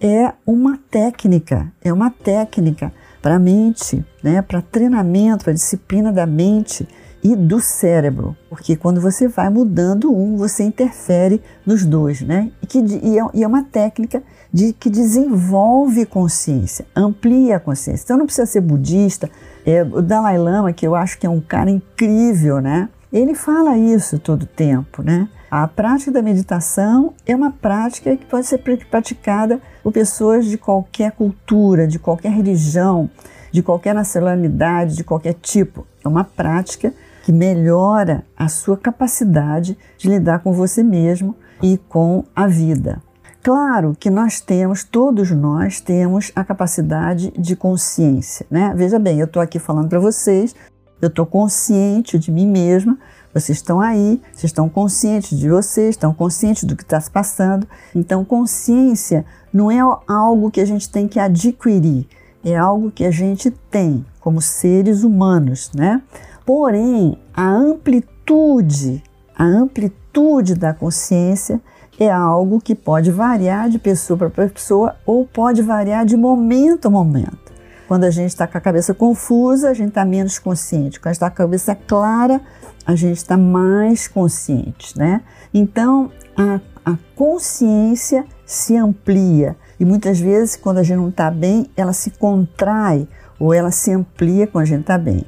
é 0.00 0.32
uma 0.46 0.78
técnica, 0.88 1.72
é 1.82 1.92
uma 1.92 2.10
técnica 2.10 2.92
para 3.20 3.36
a 3.36 3.38
mente, 3.40 4.04
né? 4.22 4.40
para 4.40 4.62
treinamento, 4.62 5.42
para 5.42 5.52
disciplina 5.52 6.12
da 6.12 6.26
mente 6.26 6.86
e 7.22 7.34
do 7.34 7.60
cérebro, 7.60 8.36
porque 8.48 8.76
quando 8.76 9.00
você 9.00 9.26
vai 9.26 9.50
mudando 9.50 10.14
um, 10.14 10.36
você 10.36 10.62
interfere 10.62 11.42
nos 11.64 11.84
dois, 11.84 12.20
né? 12.20 12.52
E, 12.62 12.66
que, 12.66 12.78
e, 12.78 13.18
é, 13.18 13.22
e 13.34 13.42
é 13.42 13.46
uma 13.46 13.64
técnica 13.64 14.22
de 14.52 14.72
que 14.72 14.88
desenvolve 14.88 16.06
consciência, 16.06 16.86
amplia 16.94 17.56
a 17.56 17.60
consciência. 17.60 18.04
Então 18.04 18.16
não 18.16 18.26
precisa 18.26 18.46
ser 18.46 18.60
budista. 18.60 19.28
É, 19.64 19.82
o 19.82 20.00
Dalai 20.00 20.38
Lama, 20.38 20.72
que 20.72 20.86
eu 20.86 20.94
acho 20.94 21.18
que 21.18 21.26
é 21.26 21.30
um 21.30 21.40
cara 21.40 21.70
incrível, 21.70 22.60
né? 22.60 22.88
Ele 23.12 23.34
fala 23.34 23.76
isso 23.76 24.18
todo 24.18 24.46
tempo, 24.46 25.02
né? 25.02 25.28
A 25.50 25.66
prática 25.66 26.10
da 26.10 26.22
meditação 26.22 27.14
é 27.24 27.34
uma 27.34 27.50
prática 27.50 28.16
que 28.16 28.26
pode 28.26 28.46
ser 28.46 28.58
praticada 28.90 29.60
por 29.82 29.92
pessoas 29.92 30.44
de 30.46 30.58
qualquer 30.58 31.12
cultura, 31.12 31.86
de 31.86 31.98
qualquer 31.98 32.32
religião, 32.32 33.08
de 33.52 33.62
qualquer 33.62 33.94
nacionalidade, 33.94 34.96
de 34.96 35.04
qualquer 35.04 35.34
tipo. 35.34 35.86
É 36.04 36.08
uma 36.08 36.24
prática 36.24 36.92
que 37.26 37.32
melhora 37.32 38.24
a 38.36 38.46
sua 38.46 38.76
capacidade 38.76 39.76
de 39.98 40.08
lidar 40.08 40.44
com 40.44 40.52
você 40.52 40.80
mesmo 40.80 41.34
e 41.60 41.76
com 41.76 42.22
a 42.36 42.46
vida. 42.46 43.02
Claro 43.42 43.96
que 43.98 44.08
nós 44.08 44.40
temos, 44.40 44.84
todos 44.84 45.32
nós 45.32 45.80
temos 45.80 46.30
a 46.36 46.44
capacidade 46.44 47.32
de 47.36 47.56
consciência, 47.56 48.46
né? 48.48 48.72
Veja 48.76 48.96
bem, 49.00 49.18
eu 49.18 49.24
estou 49.24 49.42
aqui 49.42 49.58
falando 49.58 49.88
para 49.88 49.98
vocês, 49.98 50.54
eu 51.02 51.08
estou 51.08 51.26
consciente 51.26 52.16
de 52.16 52.30
mim 52.30 52.46
mesma, 52.46 52.96
vocês 53.34 53.58
estão 53.58 53.80
aí, 53.80 54.22
vocês 54.32 54.44
estão 54.44 54.68
conscientes 54.68 55.36
de 55.36 55.48
vocês, 55.48 55.96
estão 55.96 56.14
conscientes 56.14 56.62
do 56.62 56.76
que 56.76 56.84
está 56.84 57.00
se 57.00 57.10
passando. 57.10 57.66
Então, 57.92 58.24
consciência 58.24 59.26
não 59.52 59.68
é 59.68 59.80
algo 60.06 60.48
que 60.48 60.60
a 60.60 60.64
gente 60.64 60.88
tem 60.88 61.08
que 61.08 61.18
adquirir, 61.18 62.06
é 62.44 62.56
algo 62.56 62.88
que 62.88 63.04
a 63.04 63.10
gente 63.10 63.50
tem 63.50 64.06
como 64.20 64.40
seres 64.40 65.02
humanos, 65.02 65.72
né? 65.74 66.00
Porém, 66.46 67.18
a 67.34 67.46
amplitude 67.46 69.02
a 69.38 69.44
amplitude 69.44 70.54
da 70.54 70.72
consciência 70.72 71.60
é 72.00 72.10
algo 72.10 72.58
que 72.58 72.74
pode 72.74 73.10
variar 73.10 73.68
de 73.68 73.78
pessoa 73.78 74.16
para 74.16 74.30
pessoa 74.30 74.96
ou 75.04 75.26
pode 75.26 75.60
variar 75.60 76.06
de 76.06 76.16
momento 76.16 76.88
a 76.88 76.90
momento. 76.90 77.52
Quando 77.86 78.04
a 78.04 78.10
gente 78.10 78.30
está 78.30 78.46
com 78.46 78.56
a 78.56 78.60
cabeça 78.60 78.94
confusa, 78.94 79.68
a 79.68 79.74
gente 79.74 79.90
está 79.90 80.06
menos 80.06 80.38
consciente. 80.38 80.98
Quando 80.98 81.08
a 81.08 81.12
gente 81.12 81.16
está 81.16 81.30
com 81.30 81.34
a 81.34 81.44
cabeça 81.44 81.74
clara, 81.74 82.40
a 82.86 82.94
gente 82.94 83.18
está 83.18 83.36
mais 83.36 84.08
consciente, 84.08 84.98
né? 84.98 85.20
Então, 85.52 86.10
a, 86.36 86.58
a 86.84 86.96
consciência 87.14 88.24
se 88.46 88.74
amplia 88.74 89.54
e 89.78 89.84
muitas 89.84 90.18
vezes, 90.18 90.56
quando 90.56 90.78
a 90.78 90.82
gente 90.82 90.96
não 90.96 91.10
está 91.10 91.30
bem, 91.30 91.70
ela 91.76 91.92
se 91.92 92.10
contrai 92.10 93.06
ou 93.38 93.52
ela 93.52 93.70
se 93.70 93.92
amplia 93.92 94.46
quando 94.46 94.62
a 94.62 94.66
gente 94.66 94.80
está 94.80 94.96
bem. 94.96 95.24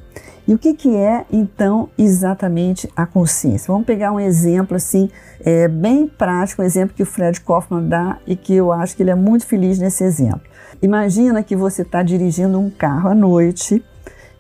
E 0.49 0.55
o 0.55 0.59
que, 0.59 0.73
que 0.73 0.97
é 0.97 1.27
então 1.31 1.91
exatamente 1.99 2.91
a 2.97 3.05
consciência? 3.05 3.71
Vamos 3.71 3.87
pegar 3.87 4.13
um 4.13 4.19
exemplo 4.19 4.77
assim, 4.77 5.11
é, 5.45 5.69
bem 5.69 6.09
prático, 6.09 6.63
um 6.63 6.65
exemplo 6.65 6.97
que 6.97 7.03
o 7.03 7.07
Fred 7.07 7.39
Kaufman 7.43 7.87
dá 7.87 8.17
e 8.27 8.35
que 8.35 8.55
eu 8.55 8.73
acho 8.73 8.97
que 8.97 9.03
ele 9.03 9.11
é 9.11 9.15
muito 9.15 9.45
feliz 9.45 9.79
nesse 9.79 10.03
exemplo. 10.03 10.41
Imagina 10.81 11.43
que 11.43 11.55
você 11.55 11.83
está 11.83 12.03
dirigindo 12.03 12.59
um 12.59 12.71
carro 12.71 13.11
à 13.11 13.15
noite 13.15 13.85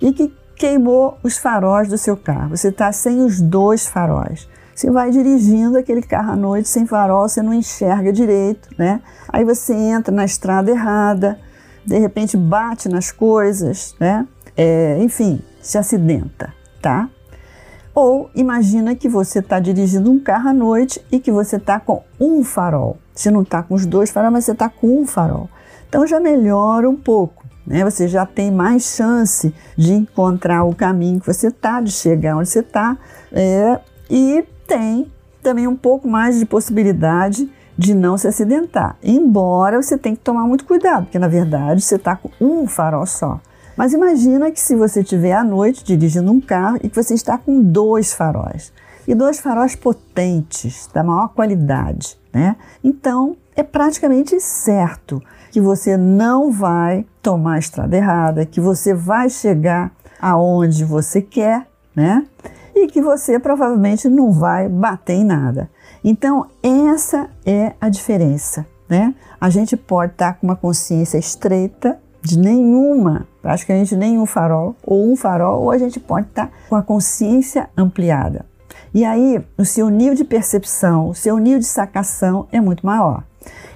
e 0.01 0.11
que 0.15 0.33
queimou 0.57 1.19
os 1.23 1.37
faróis 1.37 1.89
do 1.89 1.99
seu 1.99 2.17
carro. 2.17 2.57
Você 2.57 2.69
está 2.69 2.91
sem 2.91 3.21
os 3.21 3.39
dois 3.39 3.87
faróis. 3.87 4.49
Você 4.75 4.91
vai 4.91 5.11
dirigindo 5.11 5.77
aquele 5.77 6.01
carro 6.01 6.33
à 6.33 6.37
noite 6.37 6.71
sem 6.71 6.87
farol, 6.87 7.29
você 7.29 7.43
não 7.43 7.53
enxerga 7.53 8.11
direito, 8.11 8.71
né? 8.79 9.03
Aí 9.29 9.45
você 9.45 9.75
entra 9.75 10.15
na 10.15 10.25
estrada 10.25 10.71
errada, 10.71 11.39
de 11.85 11.99
repente 11.99 12.35
bate 12.35 12.89
nas 12.89 13.13
coisas, 13.13 13.95
né? 14.01 14.27
É, 14.57 14.99
enfim, 15.03 15.41
se 15.69 15.77
acidenta, 15.77 16.55
tá? 16.81 17.11
Ou 17.95 18.31
imagina 18.35 18.95
que 18.95 19.07
você 19.07 19.41
está 19.41 19.61
dirigindo 19.61 20.11
um 20.11 20.19
carro 20.19 20.49
à 20.49 20.53
noite 20.55 21.05
e 21.13 21.21
que 21.21 21.31
você 21.31 21.57
está 21.57 21.79
com 21.79 22.03
um 22.19 22.43
farol. 22.43 22.97
Você 23.15 23.31
não 23.31 23.43
está 23.43 23.63
com 23.63 23.75
os 23.75 23.85
dois 23.85 24.11
faróis, 24.11 24.33
mas 24.33 24.45
você 24.47 24.53
está 24.53 24.71
com 24.71 24.99
um 24.99 25.07
farol. 25.07 25.51
Então 25.87 26.07
já 26.07 26.19
melhora 26.19 26.89
um 26.89 26.97
pouco, 26.97 27.45
né? 27.67 27.85
Você 27.85 28.09
já 28.09 28.25
tem 28.25 28.51
mais 28.51 28.85
chance 28.85 29.55
de 29.77 29.93
encontrar 29.93 30.65
o 30.65 30.75
caminho 30.75 31.21
que 31.21 31.27
você 31.27 31.49
está, 31.49 31.83
de 31.83 31.93
chegar 31.93 32.39
onde 32.39 32.49
você 32.49 32.61
está, 32.61 32.97
é, 33.31 33.79
e 34.09 34.47
tem 34.67 35.13
também 35.43 35.67
um 35.67 35.77
pouco 35.77 36.09
mais 36.09 36.39
de 36.39 36.47
possibilidade 36.47 37.47
de 37.77 37.95
não 37.95 38.17
se 38.17 38.27
acidentar. 38.27 38.97
Embora 39.03 39.83
você 39.83 39.99
tenha 39.99 40.17
que 40.17 40.23
tomar 40.23 40.45
muito 40.45 40.65
cuidado, 40.65 41.05
porque 41.05 41.19
na 41.19 41.29
verdade 41.29 41.83
você 41.83 41.97
está 41.97 42.17
com 42.17 42.31
um 42.41 42.67
farol 42.67 43.05
só. 43.05 43.39
Mas 43.79 43.93
imagina 43.93 44.51
que 44.51 44.61
se 44.61 44.75
você 44.75 45.03
estiver 45.03 45.35
à 45.35 45.45
noite 45.45 45.85
dirigindo 45.85 46.33
um 46.33 46.41
carro 46.41 46.79
e 46.83 46.89
que 46.89 46.97
você 47.01 47.15
está 47.15 47.39
com 47.39 47.63
dois 47.63 48.13
faróis. 48.13 48.73
E 49.07 49.15
dois 49.15 49.39
faróis 49.39 49.77
potentes, 49.77 50.91
da 50.93 51.05
maior 51.05 51.29
qualidade, 51.29 52.19
né? 52.35 52.57
Então, 52.83 53.37
é 53.55 53.63
praticamente 53.63 54.41
certo 54.41 55.23
que 55.53 55.61
você 55.61 55.97
não 55.97 56.51
vai 56.51 57.07
tomar 57.23 57.55
a 57.55 57.59
estrada 57.61 57.97
errada, 57.97 58.45
que 58.45 58.61
você 58.61 58.93
vai 58.93 59.31
chegar 59.31 59.93
aonde 60.21 60.85
você 60.85 61.23
quer, 61.23 61.69
né? 61.95 62.27
E 62.75 62.89
que 62.89 63.01
você 63.01 63.39
provavelmente 63.39 64.09
não 64.09 64.33
vai 64.33 64.69
bater 64.69 65.15
em 65.15 65.25
nada. 65.25 65.71
Então, 66.03 66.47
essa 66.65 67.31
é 67.47 67.75
a 67.81 67.89
diferença, 67.89 68.67
né? 68.89 69.15
A 69.41 69.49
gente 69.49 69.77
pode 69.77 70.13
estar 70.15 70.35
com 70.35 70.49
uma 70.49 70.57
consciência 70.57 71.17
estreita 71.17 71.97
de 72.23 72.39
nenhuma, 72.39 73.27
praticamente 73.41 73.97
nenhum 73.97 74.27
farol, 74.27 74.77
ou 74.85 75.11
um 75.11 75.17
farol, 75.17 75.63
ou 75.63 75.71
a 75.71 75.79
gente 75.79 76.01
pode 76.01 76.27
estar 76.27 76.51
com 76.69 76.77
a 76.77 76.83
consciência 76.83 77.69
ampliada. 77.77 78.45
E 78.93 79.05
aí, 79.05 79.41
o 79.57 79.65
seu 79.65 79.89
nível 79.89 80.15
de 80.15 80.25
percepção, 80.25 81.09
o 81.09 81.15
seu 81.15 81.39
nível 81.39 81.61
de 81.61 81.67
sacação 81.67 82.49
é 82.51 82.61
muito 82.61 82.85
maior. 82.85 83.23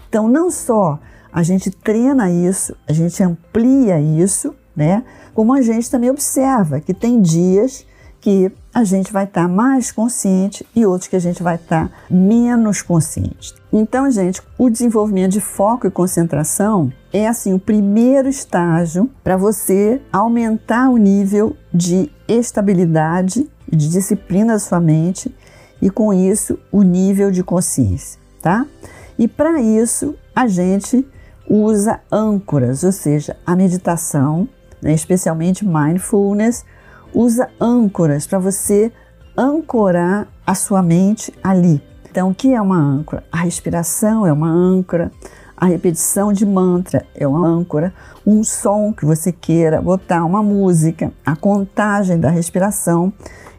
Então, 0.08 0.28
não 0.28 0.50
só 0.50 0.98
a 1.32 1.42
gente 1.42 1.70
treina 1.70 2.30
isso, 2.30 2.76
a 2.86 2.92
gente 2.92 3.22
amplia 3.22 4.00
isso, 4.00 4.54
né? 4.76 5.02
Como 5.34 5.54
a 5.54 5.62
gente 5.62 5.90
também 5.90 6.10
observa 6.10 6.80
que 6.80 6.92
tem 6.92 7.20
dias 7.20 7.86
que 8.20 8.52
a 8.72 8.84
gente 8.84 9.12
vai 9.12 9.24
estar 9.24 9.42
tá 9.42 9.48
mais 9.48 9.90
consciente 9.90 10.64
e 10.74 10.86
outros 10.86 11.08
que 11.08 11.16
a 11.16 11.20
gente 11.20 11.42
vai 11.42 11.56
estar 11.56 11.88
tá 11.88 11.94
menos 12.10 12.80
consciente. 12.80 13.54
Então, 13.72 14.10
gente, 14.10 14.40
o 14.56 14.70
desenvolvimento 14.70 15.32
de 15.32 15.40
foco 15.40 15.86
e 15.86 15.90
concentração 15.90 16.92
é 17.12 17.28
assim 17.28 17.52
o 17.52 17.58
primeiro 17.58 18.28
estágio 18.28 19.10
para 19.22 19.36
você 19.36 20.00
aumentar 20.12 20.88
o 20.88 20.96
nível 20.96 21.56
de 21.72 22.10
estabilidade 22.26 23.48
e 23.70 23.76
de 23.76 23.90
disciplina 23.90 24.54
da 24.54 24.58
sua 24.58 24.80
mente 24.80 25.34
e 25.80 25.90
com 25.90 26.12
isso 26.12 26.58
o 26.70 26.82
nível 26.82 27.30
de 27.30 27.42
consciência, 27.42 28.18
tá? 28.40 28.66
E 29.18 29.28
para 29.28 29.60
isso 29.60 30.14
a 30.34 30.46
gente 30.46 31.06
usa 31.48 32.00
âncoras, 32.10 32.82
ou 32.82 32.92
seja, 32.92 33.36
a 33.44 33.54
meditação, 33.54 34.48
né, 34.80 34.92
especialmente 34.94 35.66
mindfulness, 35.66 36.64
usa 37.12 37.50
âncoras 37.60 38.26
para 38.26 38.38
você 38.38 38.90
ancorar 39.36 40.28
a 40.46 40.54
sua 40.54 40.82
mente 40.82 41.32
ali. 41.42 41.82
Então, 42.10 42.30
o 42.30 42.34
que 42.34 42.52
é 42.52 42.60
uma 42.60 42.76
âncora? 42.76 43.24
A 43.32 43.38
respiração 43.38 44.26
é 44.26 44.32
uma 44.32 44.48
âncora, 44.48 45.10
a 45.62 45.66
repetição 45.66 46.32
de 46.32 46.44
mantra 46.44 47.06
é 47.14 47.24
uma 47.24 47.46
âncora, 47.46 47.94
um 48.26 48.42
som 48.42 48.92
que 48.92 49.04
você 49.04 49.30
queira 49.30 49.80
botar, 49.80 50.24
uma 50.24 50.42
música, 50.42 51.12
a 51.24 51.36
contagem 51.36 52.18
da 52.18 52.30
respiração. 52.30 53.12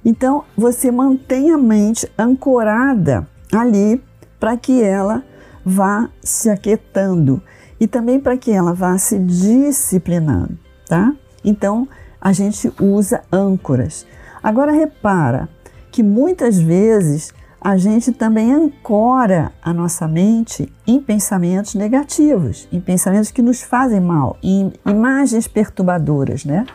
Então, 0.03 0.43
você 0.57 0.91
mantém 0.91 1.51
a 1.51 1.57
mente 1.57 2.05
ancorada 2.19 3.25
ali 3.53 4.03
para 4.37 4.57
que 4.57 4.83
ela 4.83 5.23
vá 5.63 6.09
se 6.21 6.49
aquietando 6.49 7.41
e 7.79 7.87
também 7.87 8.19
para 8.19 8.35
que 8.35 8.51
ela 8.51 8.73
vá 8.73 8.97
se 8.97 9.17
disciplinando, 9.17 10.59
tá? 10.85 11.15
Então, 11.41 11.87
a 12.19 12.33
gente 12.33 12.69
usa 12.81 13.21
âncoras. 13.31 14.05
Agora 14.43 14.73
repara 14.73 15.47
que 15.89 16.03
muitas 16.03 16.59
vezes 16.59 17.33
a 17.63 17.77
gente 17.77 18.11
também 18.11 18.53
ancora 18.53 19.53
a 19.61 19.73
nossa 19.73 20.05
mente 20.05 20.71
em 20.85 20.99
pensamentos 20.99 21.75
negativos, 21.75 22.67
em 22.73 22.81
pensamentos 22.81 23.31
que 23.31 23.41
nos 23.41 23.63
fazem 23.63 24.01
mal, 24.01 24.35
em 24.43 24.73
imagens 24.85 25.47
perturbadoras, 25.47 26.43
né? 26.43 26.65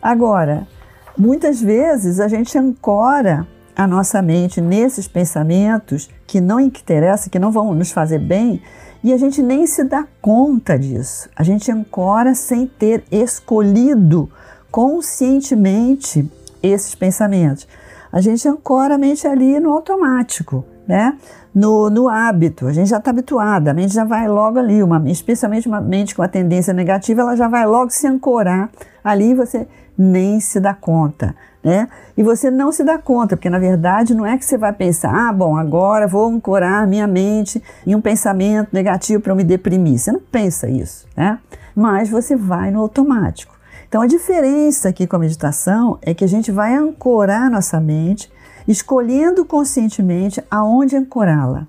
Agora, 0.00 0.66
muitas 1.18 1.60
vezes 1.60 2.20
a 2.20 2.26
gente 2.26 2.56
ancora 2.56 3.46
a 3.76 3.86
nossa 3.86 4.22
mente 4.22 4.62
nesses 4.62 5.06
pensamentos 5.06 6.08
que 6.26 6.40
não 6.40 6.58
interessam, 6.58 7.28
que 7.28 7.38
não 7.38 7.52
vão 7.52 7.74
nos 7.74 7.90
fazer 7.90 8.18
bem, 8.18 8.62
e 9.02 9.12
a 9.12 9.18
gente 9.18 9.42
nem 9.42 9.66
se 9.66 9.84
dá 9.84 10.06
conta 10.22 10.78
disso. 10.78 11.28
A 11.36 11.42
gente 11.42 11.70
ancora 11.70 12.34
sem 12.34 12.66
ter 12.66 13.04
escolhido 13.12 14.30
conscientemente 14.70 16.26
esses 16.62 16.94
pensamentos. 16.94 17.68
A 18.14 18.20
gente 18.20 18.46
ancora 18.46 18.94
a 18.94 18.98
mente 18.98 19.26
ali 19.26 19.58
no 19.58 19.72
automático, 19.72 20.64
né? 20.86 21.18
No, 21.52 21.90
no 21.90 22.08
hábito, 22.08 22.68
a 22.68 22.72
gente 22.72 22.88
já 22.88 22.98
está 22.98 23.10
habituada, 23.10 23.72
a 23.72 23.74
mente 23.74 23.92
já 23.92 24.04
vai 24.04 24.28
logo 24.28 24.56
ali, 24.56 24.84
uma, 24.84 25.02
especialmente 25.10 25.66
uma 25.66 25.80
mente 25.80 26.14
com 26.14 26.22
a 26.22 26.28
tendência 26.28 26.72
negativa, 26.72 27.22
ela 27.22 27.34
já 27.34 27.48
vai 27.48 27.66
logo 27.66 27.90
se 27.90 28.06
ancorar 28.06 28.70
ali 29.02 29.30
e 29.30 29.34
você 29.34 29.66
nem 29.98 30.38
se 30.38 30.60
dá 30.60 30.72
conta, 30.72 31.34
né? 31.60 31.88
E 32.16 32.22
você 32.22 32.52
não 32.52 32.70
se 32.70 32.84
dá 32.84 32.98
conta, 32.98 33.36
porque 33.36 33.50
na 33.50 33.58
verdade 33.58 34.14
não 34.14 34.24
é 34.24 34.38
que 34.38 34.44
você 34.44 34.56
vai 34.56 34.72
pensar, 34.72 35.12
ah, 35.12 35.32
bom, 35.32 35.56
agora 35.56 36.06
vou 36.06 36.28
ancorar 36.28 36.86
minha 36.86 37.08
mente 37.08 37.60
em 37.84 37.96
um 37.96 38.00
pensamento 38.00 38.68
negativo 38.72 39.20
para 39.20 39.32
eu 39.32 39.36
me 39.36 39.42
deprimir. 39.42 39.98
Você 39.98 40.12
não 40.12 40.20
pensa 40.20 40.68
isso, 40.68 41.08
né? 41.16 41.40
Mas 41.74 42.08
você 42.08 42.36
vai 42.36 42.70
no 42.70 42.78
automático. 42.78 43.53
Então 43.94 44.02
a 44.02 44.08
diferença 44.08 44.88
aqui 44.88 45.06
com 45.06 45.14
a 45.14 45.20
meditação 45.20 46.00
é 46.02 46.12
que 46.12 46.24
a 46.24 46.26
gente 46.26 46.50
vai 46.50 46.74
ancorar 46.74 47.48
nossa 47.48 47.78
mente, 47.78 48.28
escolhendo 48.66 49.44
conscientemente 49.44 50.42
aonde 50.50 50.96
ancorá-la, 50.96 51.68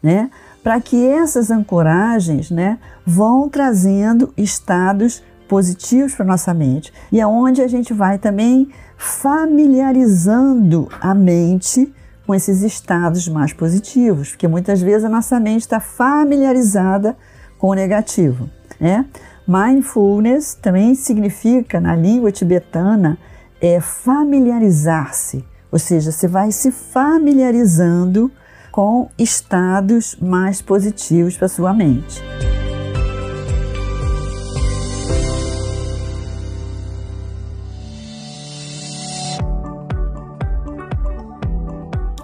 né? 0.00 0.30
Para 0.62 0.80
que 0.80 1.04
essas 1.04 1.50
ancoragens, 1.50 2.48
né, 2.48 2.78
vão 3.04 3.48
trazendo 3.48 4.32
estados 4.36 5.20
positivos 5.48 6.14
para 6.14 6.24
nossa 6.24 6.54
mente 6.54 6.92
e 7.10 7.20
aonde 7.20 7.60
a 7.60 7.66
gente 7.66 7.92
vai 7.92 8.18
também 8.18 8.68
familiarizando 8.96 10.88
a 11.00 11.12
mente 11.12 11.92
com 12.24 12.36
esses 12.36 12.62
estados 12.62 13.26
mais 13.26 13.52
positivos, 13.52 14.28
porque 14.28 14.46
muitas 14.46 14.80
vezes 14.80 15.02
a 15.02 15.08
nossa 15.08 15.40
mente 15.40 15.62
está 15.62 15.80
familiarizada 15.80 17.16
com 17.58 17.70
o 17.70 17.74
negativo, 17.74 18.48
né? 18.78 19.06
Mindfulness 19.46 20.54
também 20.54 20.94
significa, 20.94 21.78
na 21.78 21.94
língua 21.94 22.32
tibetana, 22.32 23.18
é 23.60 23.78
familiarizar-se, 23.78 25.44
ou 25.70 25.78
seja, 25.78 26.10
você 26.10 26.26
vai 26.26 26.50
se 26.50 26.70
familiarizando 26.70 28.32
com 28.72 29.10
estados 29.18 30.16
mais 30.16 30.62
positivos 30.62 31.36
para 31.36 31.46
sua 31.46 31.74
mente. 31.74 32.22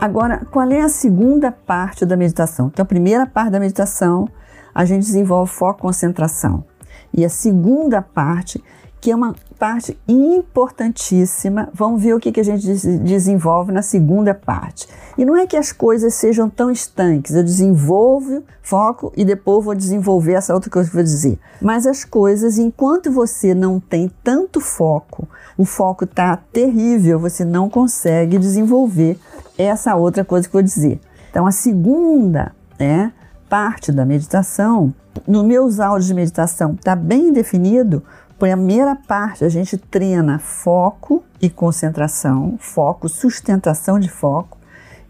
Agora, 0.01 0.47
qual 0.51 0.71
é 0.71 0.81
a 0.81 0.89
segunda 0.89 1.53
parte 1.53 2.07
da 2.07 2.17
meditação? 2.17 2.69
Então, 2.69 2.83
a 2.83 2.87
primeira 2.87 3.27
parte 3.27 3.51
da 3.51 3.61
meditação, 3.61 4.27
a 4.75 4.87
gente 4.87 5.03
desenvolve 5.03 5.53
foco, 5.53 5.83
concentração. 5.83 6.70
E 7.13 7.25
a 7.25 7.29
segunda 7.29 8.01
parte 8.01 8.63
que 9.01 9.11
é 9.11 9.17
uma 9.17 9.35
parte 9.59 9.99
importantíssima. 10.07 11.71
Vamos 11.73 12.03
ver 12.03 12.15
o 12.15 12.21
que, 12.21 12.31
que 12.31 12.41
a 12.41 12.45
gente 12.45 12.67
desenvolve 12.99 13.73
na 13.73 13.83
segunda 13.83 14.35
parte. 14.35 14.87
E 15.17 15.25
não 15.25 15.37
é 15.37 15.47
que 15.47 15.57
as 15.57 15.73
coisas 15.73 16.15
sejam 16.15 16.51
tão 16.51 16.71
estanques, 16.71 17.35
eu 17.35 17.43
desenvolvo, 17.43 18.43
foco 18.63 19.13
e 19.17 19.25
depois 19.25 19.65
vou 19.65 19.75
desenvolver 19.75 20.35
essa 20.35 20.53
outra 20.53 20.71
coisa 20.71 20.89
que 20.91 20.97
eu 20.97 21.03
vou 21.03 21.05
dizer. 21.05 21.39
Mas 21.61 21.87
as 21.87 22.05
coisas, 22.05 22.59
enquanto 22.59 23.11
você 23.11 23.55
não 23.55 23.81
tem 23.81 24.11
tanto 24.23 24.61
foco, 24.61 25.27
o 25.57 25.65
foco 25.65 26.05
está 26.05 26.37
terrível, 26.37 27.19
você 27.19 27.45
não 27.45 27.71
consegue 27.71 28.39
desenvolver 28.39 29.19
essa 29.57 29.95
outra 29.97 30.25
coisa 30.25 30.47
que 30.47 30.55
eu 30.55 30.61
vou 30.61 30.63
dizer. 30.63 31.01
Então, 31.31 31.47
a 31.47 31.53
segunda 31.53 32.55
né, 32.79 33.13
parte 33.51 33.91
da 33.91 34.07
meditação, 34.07 34.95
nos 35.27 35.45
meus 35.45 35.81
áudios 35.81 36.07
de 36.07 36.15
meditação, 36.15 36.75
está 36.75 36.95
bem 36.95 37.33
definido 37.33 38.03
primeira 38.39 38.97
parte 38.97 39.45
a 39.45 39.49
gente 39.51 39.77
treina 39.77 40.39
foco 40.39 41.23
e 41.43 41.51
concentração, 41.51 42.57
foco, 42.59 43.07
sustentação 43.07 43.99
de 43.99 44.09
foco, 44.09 44.57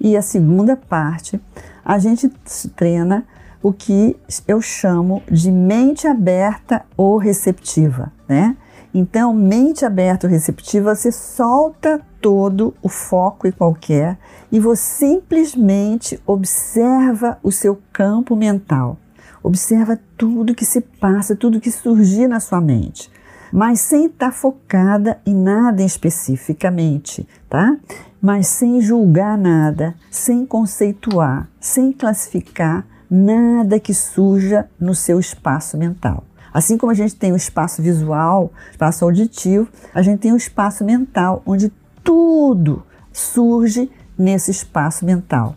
e 0.01 0.17
a 0.17 0.23
segunda 0.23 0.75
parte 0.75 1.41
a 1.85 1.99
gente 1.99 2.29
treina 2.75 3.25
o 3.63 3.73
que 3.73 4.17
eu 4.49 4.61
chamo 4.61 5.23
de 5.31 5.53
mente 5.53 6.09
aberta 6.09 6.83
ou 6.97 7.19
receptiva, 7.19 8.11
né? 8.27 8.57
Então, 8.93 9.33
mente 9.33 9.85
aberta 9.85 10.27
ou 10.27 10.33
receptiva, 10.33 10.95
você 10.95 11.13
solta 11.13 12.01
todo 12.21 12.75
o 12.83 12.89
foco 12.89 13.47
e 13.47 13.53
qualquer 13.53 14.19
e 14.51 14.61
você 14.61 15.01
simplesmente 15.11 16.21
observa 16.27 17.39
o 17.43 17.51
seu 17.51 17.81
campo 17.93 18.37
mental. 18.37 18.99
Observa 19.43 19.99
tudo 20.17 20.55
que 20.55 20.65
se 20.65 20.81
passa, 20.81 21.35
tudo 21.35 21.61
que 21.61 21.71
surgir 21.71 22.29
na 22.29 22.41
sua 22.41 22.61
mente 22.61 23.11
mas 23.53 23.81
sem 23.81 24.07
estar 24.07 24.33
focada 24.33 25.21
em 25.27 25.35
nada 25.35 25.83
especificamente, 25.83 27.27
tá? 27.49 27.77
Mas 28.21 28.47
sem 28.47 28.81
julgar 28.81 29.37
nada, 29.37 29.95
sem 30.11 30.45
conceituar, 30.47 31.49
sem 31.59 31.93
classificar 31.93 32.87
nada 33.11 33.81
que 33.81 33.93
surja 33.93 34.69
no 34.79 34.95
seu 34.95 35.19
espaço 35.19 35.77
mental. 35.77 36.25
Assim 36.53 36.77
como 36.77 36.93
a 36.93 36.95
gente 36.95 37.15
tem 37.15 37.33
o 37.33 37.37
espaço 37.37 37.81
visual, 37.81 38.53
espaço 38.71 39.05
auditivo, 39.05 39.69
a 39.95 40.03
gente 40.03 40.21
tem 40.21 40.33
o 40.33 40.37
espaço 40.37 40.85
mental, 40.85 41.43
onde 41.47 41.73
tudo 42.03 42.85
surge 43.13 43.91
nesse 44.19 44.51
espaço 44.51 45.05
mental. 45.05 45.57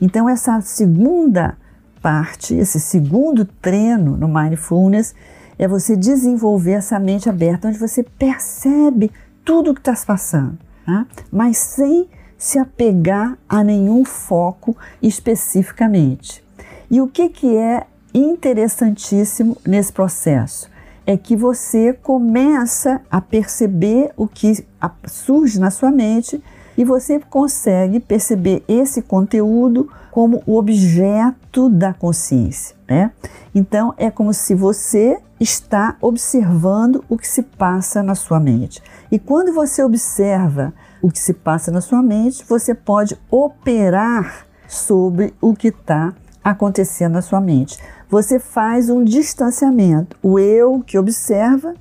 Então, 0.00 0.28
essa 0.28 0.60
segunda 0.60 1.56
parte, 2.00 2.54
esse 2.54 2.80
segundo 2.80 3.44
treino 3.44 4.16
no 4.16 4.26
Mindfulness, 4.26 5.14
é 5.58 5.68
você 5.68 5.94
desenvolver 5.94 6.72
essa 6.72 6.98
mente 6.98 7.28
aberta, 7.28 7.68
onde 7.68 7.78
você 7.78 8.02
percebe 8.02 9.10
tudo 9.44 9.70
o 9.70 9.74
que 9.74 9.80
está 9.80 9.94
se 9.94 10.06
passando, 10.06 10.58
tá? 10.86 11.06
mas 11.30 11.58
sem 11.58 12.08
se 12.38 12.58
apegar 12.58 13.36
a 13.46 13.62
nenhum 13.62 14.04
foco 14.04 14.74
especificamente. 15.02 16.42
E 16.90 17.00
o 17.00 17.06
que, 17.06 17.28
que 17.28 17.56
é 17.56 17.86
interessantíssimo 18.14 19.56
nesse 19.66 19.92
processo? 19.92 20.69
É 21.10 21.16
que 21.16 21.34
você 21.34 21.92
começa 21.92 23.00
a 23.10 23.20
perceber 23.20 24.12
o 24.16 24.28
que 24.28 24.64
surge 25.08 25.58
na 25.58 25.68
sua 25.68 25.90
mente 25.90 26.40
e 26.78 26.84
você 26.84 27.18
consegue 27.18 27.98
perceber 27.98 28.62
esse 28.68 29.02
conteúdo 29.02 29.90
como 30.12 30.40
o 30.46 30.56
objeto 30.56 31.68
da 31.68 31.92
consciência, 31.92 32.76
né? 32.88 33.10
Então 33.52 33.92
é 33.96 34.08
como 34.08 34.32
se 34.32 34.54
você 34.54 35.18
está 35.40 35.96
observando 36.00 37.04
o 37.08 37.18
que 37.18 37.26
se 37.26 37.42
passa 37.42 38.04
na 38.04 38.14
sua 38.14 38.38
mente. 38.38 38.80
E 39.10 39.18
quando 39.18 39.52
você 39.52 39.82
observa 39.82 40.72
o 41.02 41.10
que 41.10 41.18
se 41.18 41.34
passa 41.34 41.72
na 41.72 41.80
sua 41.80 42.04
mente, 42.04 42.44
você 42.48 42.72
pode 42.72 43.18
operar 43.28 44.46
sobre 44.68 45.34
o 45.40 45.56
que 45.56 45.68
está 45.70 46.14
acontecendo 46.42 47.12
na 47.12 47.22
sua 47.22 47.40
mente. 47.40 47.78
Você 48.08 48.38
faz 48.38 48.90
um 48.90 49.04
distanciamento, 49.04 50.16
o 50.22 50.38
eu 50.38 50.82
que 50.84 50.98
observa 50.98 51.74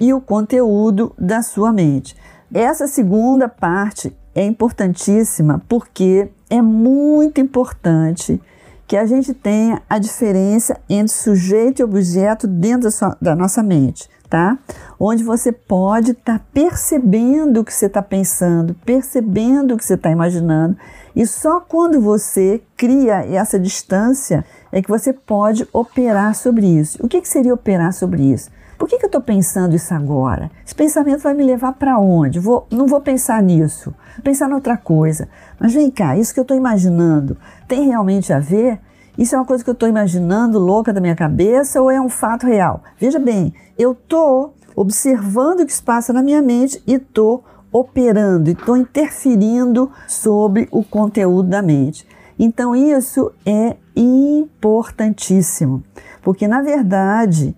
e 0.00 0.12
o 0.12 0.20
conteúdo 0.20 1.14
da 1.18 1.42
sua 1.42 1.72
mente. 1.72 2.16
Essa 2.52 2.86
segunda 2.86 3.48
parte 3.48 4.16
é 4.34 4.44
importantíssima 4.44 5.62
porque 5.68 6.28
é 6.48 6.60
muito 6.60 7.40
importante 7.40 8.40
que 8.86 8.96
a 8.96 9.04
gente 9.04 9.34
tenha 9.34 9.82
a 9.88 9.98
diferença 9.98 10.78
entre 10.88 11.12
sujeito 11.12 11.80
e 11.80 11.84
objeto 11.84 12.46
dentro 12.46 12.82
da, 12.82 12.90
sua, 12.90 13.16
da 13.20 13.34
nossa 13.34 13.62
mente, 13.62 14.08
tá? 14.30 14.56
Onde 14.98 15.24
você 15.24 15.50
pode 15.50 16.12
estar 16.12 16.38
tá 16.38 16.44
percebendo 16.52 17.60
o 17.60 17.64
que 17.64 17.74
você 17.74 17.86
está 17.86 18.00
pensando, 18.00 18.74
percebendo 18.84 19.74
o 19.74 19.76
que 19.76 19.84
você 19.84 19.94
está 19.94 20.10
imaginando, 20.10 20.76
e 21.16 21.26
só 21.26 21.60
quando 21.60 21.98
você 21.98 22.62
cria 22.76 23.24
essa 23.24 23.58
distância 23.58 24.44
é 24.70 24.82
que 24.82 24.88
você 24.90 25.14
pode 25.14 25.66
operar 25.72 26.34
sobre 26.34 26.66
isso. 26.66 26.98
O 27.02 27.08
que, 27.08 27.22
que 27.22 27.28
seria 27.28 27.54
operar 27.54 27.94
sobre 27.94 28.22
isso? 28.22 28.50
Por 28.76 28.86
que, 28.86 28.98
que 28.98 29.06
eu 29.06 29.08
estou 29.08 29.22
pensando 29.22 29.74
isso 29.74 29.94
agora? 29.94 30.50
Esse 30.62 30.74
pensamento 30.74 31.22
vai 31.22 31.32
me 31.32 31.42
levar 31.42 31.72
para 31.72 31.98
onde? 31.98 32.38
Vou, 32.38 32.66
não 32.70 32.86
vou 32.86 33.00
pensar 33.00 33.42
nisso, 33.42 33.94
vou 34.14 34.22
pensar 34.22 34.50
em 34.50 34.52
outra 34.52 34.76
coisa. 34.76 35.26
Mas 35.58 35.72
vem 35.72 35.90
cá, 35.90 36.18
isso 36.18 36.34
que 36.34 36.38
eu 36.38 36.42
estou 36.42 36.54
imaginando 36.54 37.38
tem 37.66 37.86
realmente 37.86 38.34
a 38.34 38.38
ver? 38.38 38.78
Isso 39.16 39.34
é 39.34 39.38
uma 39.38 39.46
coisa 39.46 39.64
que 39.64 39.70
eu 39.70 39.72
estou 39.72 39.88
imaginando 39.88 40.58
louca 40.58 40.92
da 40.92 41.00
minha 41.00 41.16
cabeça 41.16 41.80
ou 41.80 41.90
é 41.90 41.98
um 41.98 42.10
fato 42.10 42.46
real? 42.46 42.82
Veja 42.98 43.18
bem, 43.18 43.54
eu 43.78 43.92
estou 43.92 44.54
observando 44.76 45.60
o 45.60 45.66
que 45.66 45.72
se 45.72 45.82
passa 45.82 46.12
na 46.12 46.22
minha 46.22 46.42
mente 46.42 46.82
e 46.86 46.96
estou 46.96 47.42
operando, 47.72 48.48
e 48.48 48.52
estou 48.52 48.76
interferindo 48.76 49.90
sobre 50.06 50.68
o 50.70 50.82
conteúdo 50.82 51.48
da 51.48 51.62
mente. 51.62 52.06
Então, 52.38 52.74
isso 52.76 53.32
é 53.44 53.76
importantíssimo, 53.94 55.82
porque 56.22 56.46
na 56.46 56.60
verdade 56.62 57.56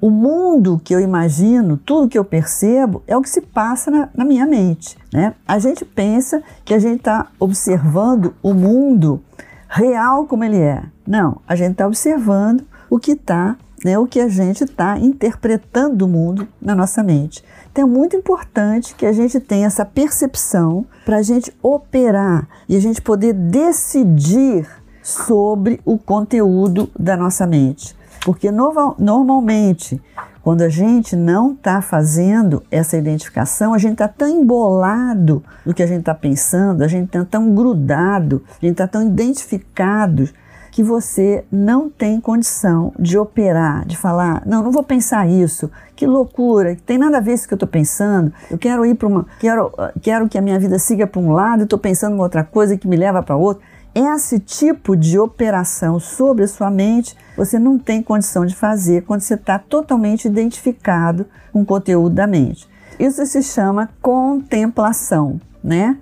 o 0.00 0.08
mundo 0.08 0.80
que 0.82 0.94
eu 0.94 1.00
imagino, 1.00 1.76
tudo 1.76 2.08
que 2.08 2.18
eu 2.18 2.24
percebo, 2.24 3.02
é 3.06 3.16
o 3.16 3.20
que 3.20 3.28
se 3.28 3.42
passa 3.42 3.90
na, 3.90 4.08
na 4.14 4.24
minha 4.24 4.46
mente. 4.46 4.96
Né? 5.12 5.34
A 5.46 5.58
gente 5.58 5.84
pensa 5.84 6.42
que 6.64 6.72
a 6.72 6.78
gente 6.78 7.00
está 7.00 7.26
observando 7.38 8.34
o 8.42 8.54
mundo 8.54 9.22
real 9.68 10.26
como 10.26 10.42
ele 10.42 10.56
é. 10.56 10.82
Não, 11.06 11.42
a 11.46 11.54
gente 11.54 11.72
está 11.72 11.86
observando 11.86 12.64
o 12.88 12.98
que 12.98 13.12
está, 13.12 13.56
né, 13.84 13.98
o 13.98 14.06
que 14.06 14.20
a 14.20 14.28
gente 14.28 14.64
está 14.64 14.98
interpretando 14.98 15.96
do 15.96 16.08
mundo 16.08 16.48
na 16.60 16.74
nossa 16.74 17.02
mente. 17.02 17.44
Então 17.72 17.84
é 17.84 17.86
muito 17.86 18.16
importante 18.16 18.94
que 18.94 19.06
a 19.06 19.12
gente 19.12 19.38
tenha 19.38 19.66
essa 19.66 19.84
percepção 19.84 20.84
para 21.04 21.18
a 21.18 21.22
gente 21.22 21.54
operar 21.62 22.48
e 22.68 22.76
a 22.76 22.80
gente 22.80 23.00
poder 23.00 23.32
decidir 23.32 24.66
sobre 25.02 25.80
o 25.84 25.96
conteúdo 25.96 26.90
da 26.98 27.16
nossa 27.16 27.46
mente. 27.46 27.96
Porque 28.24 28.50
no, 28.50 28.94
normalmente, 28.98 30.00
quando 30.42 30.62
a 30.62 30.68
gente 30.68 31.16
não 31.16 31.52
está 31.52 31.80
fazendo 31.80 32.62
essa 32.70 32.96
identificação, 32.96 33.72
a 33.72 33.78
gente 33.78 33.92
está 33.92 34.08
tão 34.08 34.28
embolado 34.28 35.42
no 35.64 35.72
que 35.72 35.82
a 35.82 35.86
gente 35.86 36.00
está 36.00 36.14
pensando, 36.14 36.82
a 36.82 36.88
gente 36.88 37.06
está 37.06 37.24
tão 37.24 37.54
grudado, 37.54 38.42
a 38.60 38.66
gente 38.66 38.72
está 38.72 38.86
tão 38.86 39.06
identificado 39.06 40.28
que 40.80 40.82
você 40.82 41.44
não 41.52 41.90
tem 41.90 42.18
condição 42.18 42.90
de 42.98 43.18
operar, 43.18 43.84
de 43.84 43.98
falar, 43.98 44.42
não, 44.46 44.62
não 44.62 44.72
vou 44.72 44.82
pensar 44.82 45.28
isso, 45.28 45.70
que 45.94 46.06
loucura, 46.06 46.74
tem 46.86 46.96
nada 46.96 47.18
a 47.18 47.20
ver 47.20 47.34
isso 47.34 47.46
que 47.46 47.52
eu 47.52 47.56
estou 47.56 47.68
pensando, 47.68 48.32
eu 48.50 48.56
quero 48.56 48.86
ir 48.86 48.94
para 48.94 49.06
uma, 49.06 49.26
quero, 49.38 49.70
quero 50.00 50.26
que 50.26 50.38
a 50.38 50.40
minha 50.40 50.58
vida 50.58 50.78
siga 50.78 51.06
para 51.06 51.20
um 51.20 51.32
lado, 51.32 51.64
estou 51.64 51.78
pensando 51.78 52.16
em 52.16 52.18
outra 52.18 52.42
coisa 52.42 52.78
que 52.78 52.88
me 52.88 52.96
leva 52.96 53.22
para 53.22 53.36
outro. 53.36 53.62
Esse 53.94 54.38
tipo 54.38 54.96
de 54.96 55.18
operação 55.18 56.00
sobre 56.00 56.44
a 56.44 56.48
sua 56.48 56.70
mente 56.70 57.14
você 57.36 57.58
não 57.58 57.78
tem 57.78 58.02
condição 58.02 58.46
de 58.46 58.56
fazer 58.56 59.02
quando 59.02 59.20
você 59.20 59.34
está 59.34 59.58
totalmente 59.58 60.24
identificado 60.24 61.26
com 61.52 61.60
o 61.60 61.66
conteúdo 61.66 62.14
da 62.14 62.26
mente. 62.26 62.66
Isso 62.98 63.26
se 63.26 63.42
chama 63.42 63.90
contemplação, 64.00 65.38
né? 65.62 65.98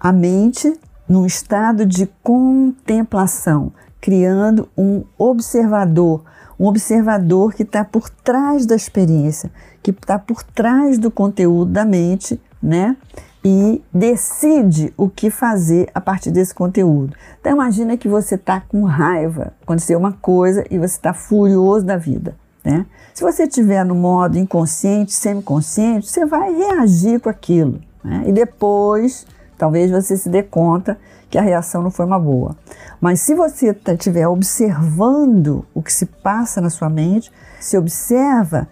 A 0.00 0.12
mente 0.12 0.76
num 1.08 1.24
estado 1.24 1.86
de 1.86 2.06
contemplação, 2.22 3.72
criando 4.00 4.68
um 4.76 5.04
observador, 5.16 6.24
um 6.58 6.66
observador 6.66 7.54
que 7.54 7.62
está 7.62 7.84
por 7.84 8.08
trás 8.08 8.66
da 8.66 8.74
experiência, 8.74 9.50
que 9.82 9.90
está 9.90 10.18
por 10.18 10.42
trás 10.42 10.98
do 10.98 11.10
conteúdo 11.10 11.72
da 11.72 11.84
mente, 11.84 12.40
né? 12.62 12.96
e 13.44 13.82
decide 13.92 14.92
o 14.96 15.08
que 15.08 15.30
fazer 15.30 15.88
a 15.94 16.00
partir 16.00 16.30
desse 16.30 16.54
conteúdo. 16.54 17.16
Então 17.40 17.52
imagina 17.52 17.96
que 17.96 18.08
você 18.08 18.34
está 18.34 18.60
com 18.60 18.82
raiva, 18.84 19.52
aconteceu 19.62 19.98
uma 19.98 20.12
coisa 20.12 20.64
e 20.70 20.78
você 20.78 20.96
está 20.96 21.14
furioso 21.14 21.86
da 21.86 21.96
vida. 21.96 22.36
Né? 22.64 22.84
Se 23.14 23.22
você 23.22 23.44
estiver 23.44 23.84
no 23.84 23.94
modo 23.94 24.36
inconsciente, 24.36 25.12
semiconsciente, 25.12 26.08
você 26.08 26.26
vai 26.26 26.52
reagir 26.52 27.20
com 27.20 27.28
aquilo. 27.28 27.80
Né? 28.04 28.24
E 28.26 28.32
depois 28.32 29.26
talvez 29.58 29.90
você 29.90 30.16
se 30.16 30.28
dê 30.28 30.42
conta 30.42 30.96
que 31.28 31.36
a 31.36 31.42
reação 31.42 31.82
não 31.82 31.90
foi 31.90 32.06
uma 32.06 32.18
boa. 32.18 32.56
Mas 33.00 33.20
se 33.20 33.34
você 33.34 33.76
estiver 33.86 34.26
observando 34.26 35.64
o 35.74 35.82
que 35.82 35.92
se 35.92 36.06
passa 36.06 36.60
na 36.60 36.70
sua 36.70 36.88
mente, 36.88 37.30
se 37.60 37.76
observa 37.76 38.68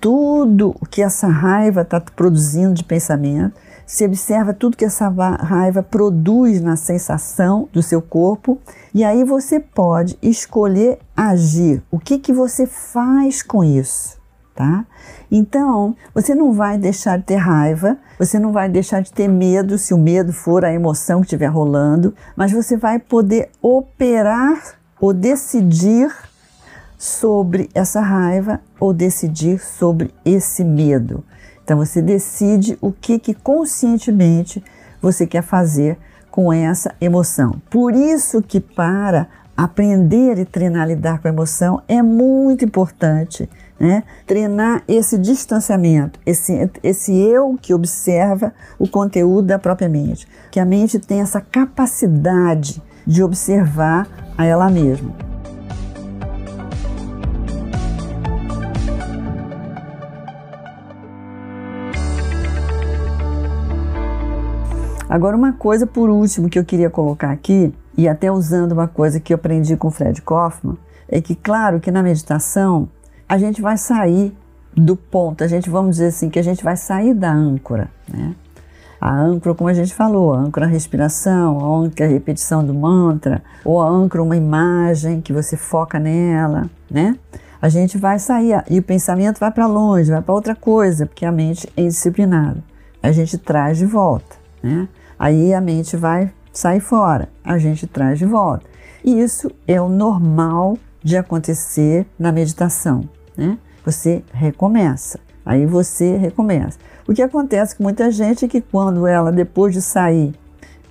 tudo 0.00 0.74
o 0.80 0.86
que 0.86 1.02
essa 1.02 1.26
raiva 1.26 1.80
está 1.80 2.00
produzindo 2.00 2.74
de 2.74 2.84
pensamento, 2.84 3.58
se 3.86 4.04
observa 4.04 4.52
tudo 4.52 4.76
que 4.76 4.84
essa 4.84 5.08
raiva 5.08 5.82
produz 5.82 6.60
na 6.60 6.76
sensação 6.76 7.68
do 7.72 7.82
seu 7.82 8.02
corpo 8.02 8.58
e 8.92 9.04
aí 9.04 9.24
você 9.24 9.60
pode 9.60 10.18
escolher 10.20 10.98
agir. 11.16 11.82
O 11.90 11.98
que, 11.98 12.18
que 12.18 12.32
você 12.32 12.66
faz 12.66 13.42
com 13.42 13.62
isso? 13.62 14.16
Tá? 14.54 14.84
Então, 15.30 15.96
você 16.14 16.34
não 16.34 16.52
vai 16.52 16.78
deixar 16.78 17.18
de 17.18 17.24
ter 17.24 17.36
raiva, 17.36 17.98
você 18.18 18.38
não 18.38 18.52
vai 18.52 18.68
deixar 18.68 19.00
de 19.00 19.12
ter 19.12 19.28
medo, 19.28 19.78
se 19.78 19.92
o 19.92 19.98
medo 19.98 20.32
for 20.32 20.64
a 20.64 20.72
emoção 20.72 21.20
que 21.20 21.26
estiver 21.26 21.46
rolando, 21.46 22.14
mas 22.36 22.52
você 22.52 22.76
vai 22.76 22.98
poder 22.98 23.50
operar 23.60 24.76
ou 25.00 25.12
decidir 25.12 26.10
sobre 26.98 27.68
essa 27.74 28.00
raiva 28.00 28.60
ou 28.80 28.92
decidir 28.92 29.58
sobre 29.58 30.14
esse 30.24 30.64
medo. 30.64 31.24
Então 31.62 31.76
você 31.76 32.00
decide 32.00 32.78
o 32.80 32.92
que, 32.92 33.18
que 33.18 33.34
conscientemente 33.34 34.62
você 35.02 35.26
quer 35.26 35.42
fazer 35.42 35.98
com 36.30 36.52
essa 36.52 36.94
emoção. 37.00 37.60
Por 37.70 37.94
isso 37.94 38.40
que 38.40 38.60
para 38.60 39.26
aprender 39.56 40.38
e 40.38 40.44
treinar 40.44 40.82
a 40.82 40.86
lidar 40.86 41.18
com 41.18 41.28
a 41.28 41.30
emoção 41.30 41.82
é 41.88 42.02
muito 42.02 42.64
importante, 42.64 43.48
né? 43.78 44.04
Treinar 44.26 44.82
esse 44.88 45.18
distanciamento, 45.18 46.18
esse, 46.24 46.70
esse 46.82 47.14
eu 47.14 47.58
que 47.60 47.74
observa 47.74 48.52
o 48.78 48.88
conteúdo 48.88 49.48
da 49.48 49.58
própria 49.58 49.88
mente, 49.88 50.26
que 50.50 50.60
a 50.60 50.64
mente 50.64 50.98
tem 50.98 51.20
essa 51.20 51.40
capacidade 51.40 52.82
de 53.06 53.22
observar 53.22 54.08
a 54.36 54.44
ela 54.44 54.68
mesma. 54.70 55.14
Agora, 65.08 65.36
uma 65.36 65.52
coisa 65.52 65.86
por 65.86 66.10
último 66.10 66.48
que 66.48 66.58
eu 66.58 66.64
queria 66.64 66.90
colocar 66.90 67.30
aqui, 67.30 67.72
e 67.96 68.08
até 68.08 68.30
usando 68.30 68.72
uma 68.72 68.88
coisa 68.88 69.20
que 69.20 69.32
eu 69.32 69.36
aprendi 69.36 69.76
com 69.76 69.90
Fred 69.90 70.20
Kaufman, 70.20 70.76
é 71.08 71.20
que, 71.20 71.36
claro, 71.36 71.78
que 71.78 71.92
na 71.92 72.02
meditação 72.02 72.88
a 73.28 73.38
gente 73.38 73.60
vai 73.60 73.76
sair 73.76 74.36
do 74.76 74.94
ponto, 74.94 75.42
a 75.42 75.48
gente, 75.48 75.70
vamos 75.70 75.96
dizer 75.96 76.08
assim, 76.08 76.28
que 76.28 76.38
a 76.38 76.42
gente 76.42 76.62
vai 76.62 76.76
sair 76.76 77.14
da 77.14 77.32
âncora, 77.32 77.90
né? 78.12 78.34
A 79.00 79.14
âncora, 79.14 79.54
como 79.54 79.68
a 79.68 79.74
gente 79.74 79.94
falou, 79.94 80.34
a 80.34 80.38
âncora 80.38 80.66
a 80.66 80.68
respiração, 80.68 81.58
a 81.60 81.84
âncora 81.84 82.06
a 82.06 82.08
repetição 82.08 82.64
do 82.64 82.74
mantra, 82.74 83.42
ou 83.64 83.80
a 83.80 83.88
âncora 83.88 84.22
uma 84.22 84.36
imagem 84.36 85.20
que 85.20 85.32
você 85.32 85.56
foca 85.56 85.98
nela, 85.98 86.70
né? 86.90 87.16
A 87.60 87.68
gente 87.68 87.98
vai 87.98 88.18
sair 88.18 88.62
e 88.70 88.78
o 88.78 88.82
pensamento 88.82 89.38
vai 89.38 89.50
para 89.50 89.66
longe, 89.66 90.10
vai 90.10 90.22
para 90.22 90.34
outra 90.34 90.54
coisa, 90.54 91.06
porque 91.06 91.24
a 91.24 91.32
mente 91.32 91.68
é 91.76 91.82
indisciplinada. 91.82 92.62
A 93.02 93.12
gente 93.12 93.38
traz 93.38 93.78
de 93.78 93.86
volta, 93.86 94.36
né? 94.62 94.88
Aí 95.18 95.54
a 95.54 95.60
mente 95.60 95.96
vai 95.96 96.30
sair 96.52 96.80
fora, 96.80 97.28
a 97.44 97.58
gente 97.58 97.86
traz 97.86 98.18
de 98.18 98.26
volta. 98.26 98.66
E 99.04 99.20
isso 99.20 99.50
é 99.66 99.80
o 99.80 99.88
normal 99.88 100.76
de 101.02 101.16
acontecer 101.16 102.06
na 102.18 102.32
meditação, 102.32 103.08
né? 103.36 103.58
Você 103.84 104.22
recomeça, 104.32 105.20
aí 105.44 105.66
você 105.66 106.16
recomeça. 106.16 106.78
O 107.06 107.14
que 107.14 107.22
acontece 107.22 107.76
com 107.76 107.84
muita 107.84 108.10
gente 108.10 108.44
é 108.44 108.48
que 108.48 108.60
quando 108.60 109.06
ela, 109.06 109.30
depois 109.30 109.72
de 109.72 109.80
sair 109.80 110.34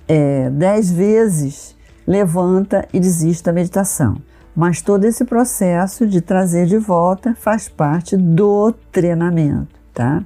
é, 0.08 0.48
dez 0.50 0.90
vezes, 0.90 1.76
levanta 2.06 2.86
e 2.92 3.00
desiste 3.00 3.44
da 3.44 3.52
meditação. 3.52 4.16
Mas 4.54 4.80
todo 4.80 5.04
esse 5.04 5.24
processo 5.24 6.06
de 6.06 6.22
trazer 6.22 6.66
de 6.66 6.78
volta 6.78 7.34
faz 7.34 7.68
parte 7.68 8.16
do 8.16 8.72
treinamento, 8.90 9.78
tá? 9.92 10.22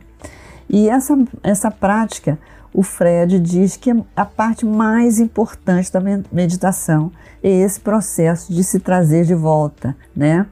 E 0.68 0.88
essa, 0.88 1.18
essa 1.42 1.68
prática 1.68 2.38
o 2.72 2.82
Fred 2.82 3.40
diz 3.40 3.76
que 3.76 3.90
a 4.14 4.24
parte 4.24 4.64
mais 4.64 5.18
importante 5.18 5.92
da 5.92 6.00
meditação 6.30 7.10
é 7.42 7.50
esse 7.50 7.80
processo 7.80 8.52
de 8.52 8.62
se 8.62 8.78
trazer 8.78 9.24
de 9.24 9.34
volta, 9.34 9.96
né? 10.14 10.46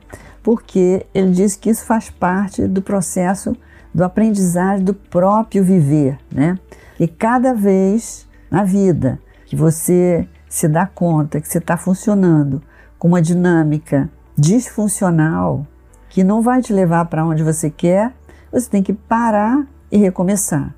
Porque 0.48 1.04
ele 1.12 1.32
diz 1.32 1.56
que 1.56 1.68
isso 1.68 1.84
faz 1.84 2.08
parte 2.08 2.66
do 2.66 2.80
processo 2.80 3.54
do 3.92 4.02
aprendizagem 4.02 4.82
do 4.82 4.94
próprio 4.94 5.62
viver, 5.62 6.18
né? 6.32 6.58
E 6.98 7.06
cada 7.06 7.52
vez 7.52 8.26
na 8.50 8.64
vida 8.64 9.20
que 9.44 9.54
você 9.54 10.26
se 10.48 10.66
dá 10.66 10.86
conta 10.86 11.38
que 11.38 11.46
você 11.46 11.58
está 11.58 11.76
funcionando 11.76 12.62
com 12.98 13.08
uma 13.08 13.20
dinâmica 13.20 14.08
disfuncional 14.38 15.66
que 16.08 16.24
não 16.24 16.40
vai 16.40 16.62
te 16.62 16.72
levar 16.72 17.04
para 17.04 17.26
onde 17.26 17.42
você 17.42 17.68
quer, 17.68 18.14
você 18.50 18.70
tem 18.70 18.82
que 18.82 18.94
parar 18.94 19.66
e 19.92 19.98
recomeçar, 19.98 20.74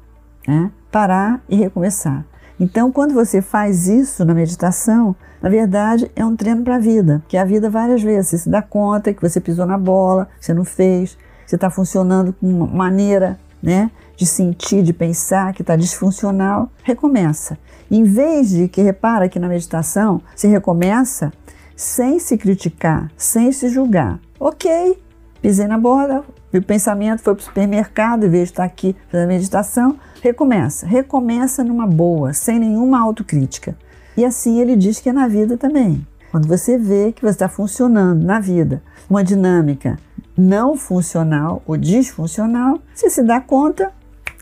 né? 0.49 0.73
parar 0.91 1.41
e 1.49 1.55
recomeçar. 1.55 2.27
Então, 2.61 2.93
quando 2.93 3.15
você 3.15 3.41
faz 3.41 3.89
isso 3.89 4.23
na 4.23 4.35
meditação, 4.35 5.17
na 5.41 5.49
verdade 5.49 6.11
é 6.15 6.23
um 6.23 6.37
treino 6.37 6.63
para 6.63 6.77
a 6.77 6.79
vida, 6.79 7.21
porque 7.21 7.39
a 7.39 7.45
vida 7.45 7.71
várias 7.71 8.03
vezes 8.03 8.29
você 8.29 8.39
se 8.39 8.51
dá 8.51 8.61
conta 8.61 9.15
que 9.15 9.23
você 9.23 9.41
pisou 9.41 9.65
na 9.65 9.79
bola, 9.79 10.29
você 10.39 10.53
não 10.53 10.63
fez, 10.63 11.17
você 11.47 11.55
está 11.55 11.71
funcionando 11.71 12.35
com 12.35 12.47
uma 12.47 12.67
maneira 12.67 13.41
né, 13.63 13.91
de 14.15 14.27
sentir, 14.27 14.83
de 14.83 14.93
pensar 14.93 15.55
que 15.55 15.63
está 15.63 15.75
disfuncional, 15.75 16.71
recomeça. 16.83 17.57
Em 17.91 18.05
vez 18.05 18.51
de 18.51 18.69
que 18.69 18.83
repara 18.83 19.27
que 19.27 19.39
na 19.39 19.49
meditação 19.49 20.21
você 20.37 20.47
recomeça 20.47 21.33
sem 21.75 22.19
se 22.19 22.37
criticar, 22.37 23.11
sem 23.17 23.51
se 23.53 23.71
julgar. 23.71 24.21
Ok, 24.39 25.03
pisei 25.41 25.67
na 25.67 25.79
bola, 25.79 26.25
o 26.59 26.63
pensamento 26.63 27.23
foi 27.23 27.35
para 27.35 27.43
o 27.43 27.45
supermercado, 27.45 28.27
em 28.27 28.31
vez 28.31 28.49
de 28.49 28.53
estar 28.53 28.65
aqui 28.65 28.97
fazendo 29.09 29.29
meditação, 29.29 29.99
recomeça. 30.21 30.87
Recomeça 30.87 31.63
numa 31.63 31.87
boa, 31.87 32.33
sem 32.33 32.59
nenhuma 32.59 33.01
autocrítica. 33.01 33.77
E 34.17 34.25
assim 34.25 34.61
ele 34.61 34.75
diz 34.77 34.99
que 34.99 35.09
é 35.09 35.13
na 35.13 35.29
vida 35.29 35.57
também. 35.57 36.07
Quando 36.31 36.47
você 36.47 36.79
vê 36.79 37.13
que 37.13 37.23
você 37.23 37.31
está 37.31 37.49
funcionando 37.49 38.25
na 38.25 38.39
vida, 38.39 38.83
uma 39.09 39.25
dinâmica 39.25 39.99
não 40.37 40.77
funcional 40.77 41.63
ou 41.67 41.77
disfuncional, 41.77 42.79
você 42.95 43.11
se 43.11 43.23
dá 43.23 43.41
conta, 43.41 43.93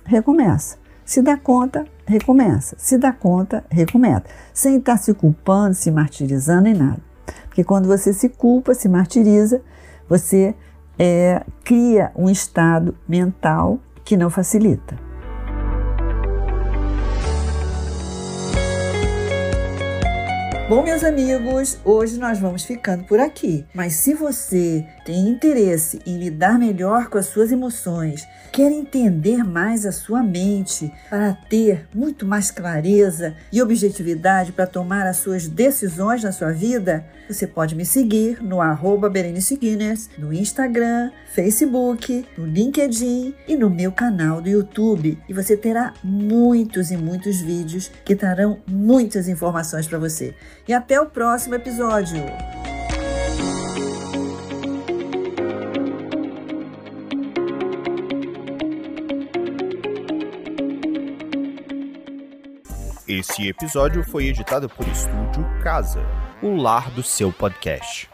recomeça. 0.04 0.76
Se 1.04 1.22
dá 1.22 1.36
conta, 1.36 1.86
recomeça. 2.06 2.76
Se 2.78 2.98
dá 2.98 3.12
conta, 3.12 3.64
recomeça. 3.70 4.24
Sem 4.52 4.76
estar 4.76 4.98
se 4.98 5.14
culpando, 5.14 5.74
se 5.74 5.90
martirizando 5.90 6.62
nem 6.62 6.74
nada. 6.74 7.00
Porque 7.46 7.64
quando 7.64 7.86
você 7.86 8.12
se 8.12 8.28
culpa, 8.28 8.74
se 8.74 8.88
martiriza, 8.88 9.62
você 10.08 10.54
é, 10.98 11.44
cria 11.64 12.10
um 12.16 12.28
estado 12.28 12.94
mental 13.08 13.78
que 14.04 14.16
não 14.16 14.30
facilita. 14.30 15.07
Bom, 20.68 20.82
meus 20.82 21.02
amigos, 21.02 21.78
hoje 21.82 22.18
nós 22.18 22.38
vamos 22.38 22.62
ficando 22.62 23.02
por 23.04 23.18
aqui. 23.18 23.64
Mas 23.72 23.94
se 23.94 24.12
você 24.12 24.86
tem 25.02 25.26
interesse 25.26 25.98
em 26.04 26.18
lidar 26.18 26.58
melhor 26.58 27.08
com 27.08 27.16
as 27.16 27.24
suas 27.24 27.50
emoções, 27.50 28.28
quer 28.52 28.70
entender 28.70 29.42
mais 29.42 29.86
a 29.86 29.92
sua 29.92 30.22
mente 30.22 30.92
para 31.08 31.32
ter 31.32 31.88
muito 31.94 32.26
mais 32.26 32.50
clareza 32.50 33.34
e 33.50 33.62
objetividade 33.62 34.52
para 34.52 34.66
tomar 34.66 35.06
as 35.06 35.16
suas 35.16 35.48
decisões 35.48 36.22
na 36.22 36.32
sua 36.32 36.52
vida, 36.52 37.02
você 37.26 37.46
pode 37.46 37.74
me 37.74 37.86
seguir 37.86 38.42
no 38.42 38.60
arroba 38.60 39.08
Berenice 39.08 39.56
Guinness, 39.56 40.08
no 40.18 40.32
Instagram, 40.34 41.10
Facebook, 41.34 42.26
no 42.36 42.46
LinkedIn 42.46 43.34
e 43.46 43.56
no 43.56 43.68
meu 43.68 43.92
canal 43.92 44.40
do 44.40 44.48
YouTube. 44.48 45.18
E 45.28 45.32
você 45.32 45.56
terá 45.56 45.92
muitos 46.02 46.90
e 46.90 46.96
muitos 46.96 47.40
vídeos 47.40 47.90
que 48.04 48.16
trarão 48.16 48.60
muitas 48.66 49.28
informações 49.28 49.86
para 49.86 49.98
você. 49.98 50.34
E 50.68 50.74
até 50.74 51.00
o 51.00 51.06
próximo 51.06 51.54
episódio! 51.54 52.22
Esse 63.08 63.48
episódio 63.48 64.04
foi 64.04 64.26
editado 64.26 64.68
por 64.68 64.86
Estúdio 64.86 65.42
Casa, 65.62 66.02
o 66.42 66.54
lar 66.54 66.90
do 66.90 67.02
seu 67.02 67.32
podcast. 67.32 68.10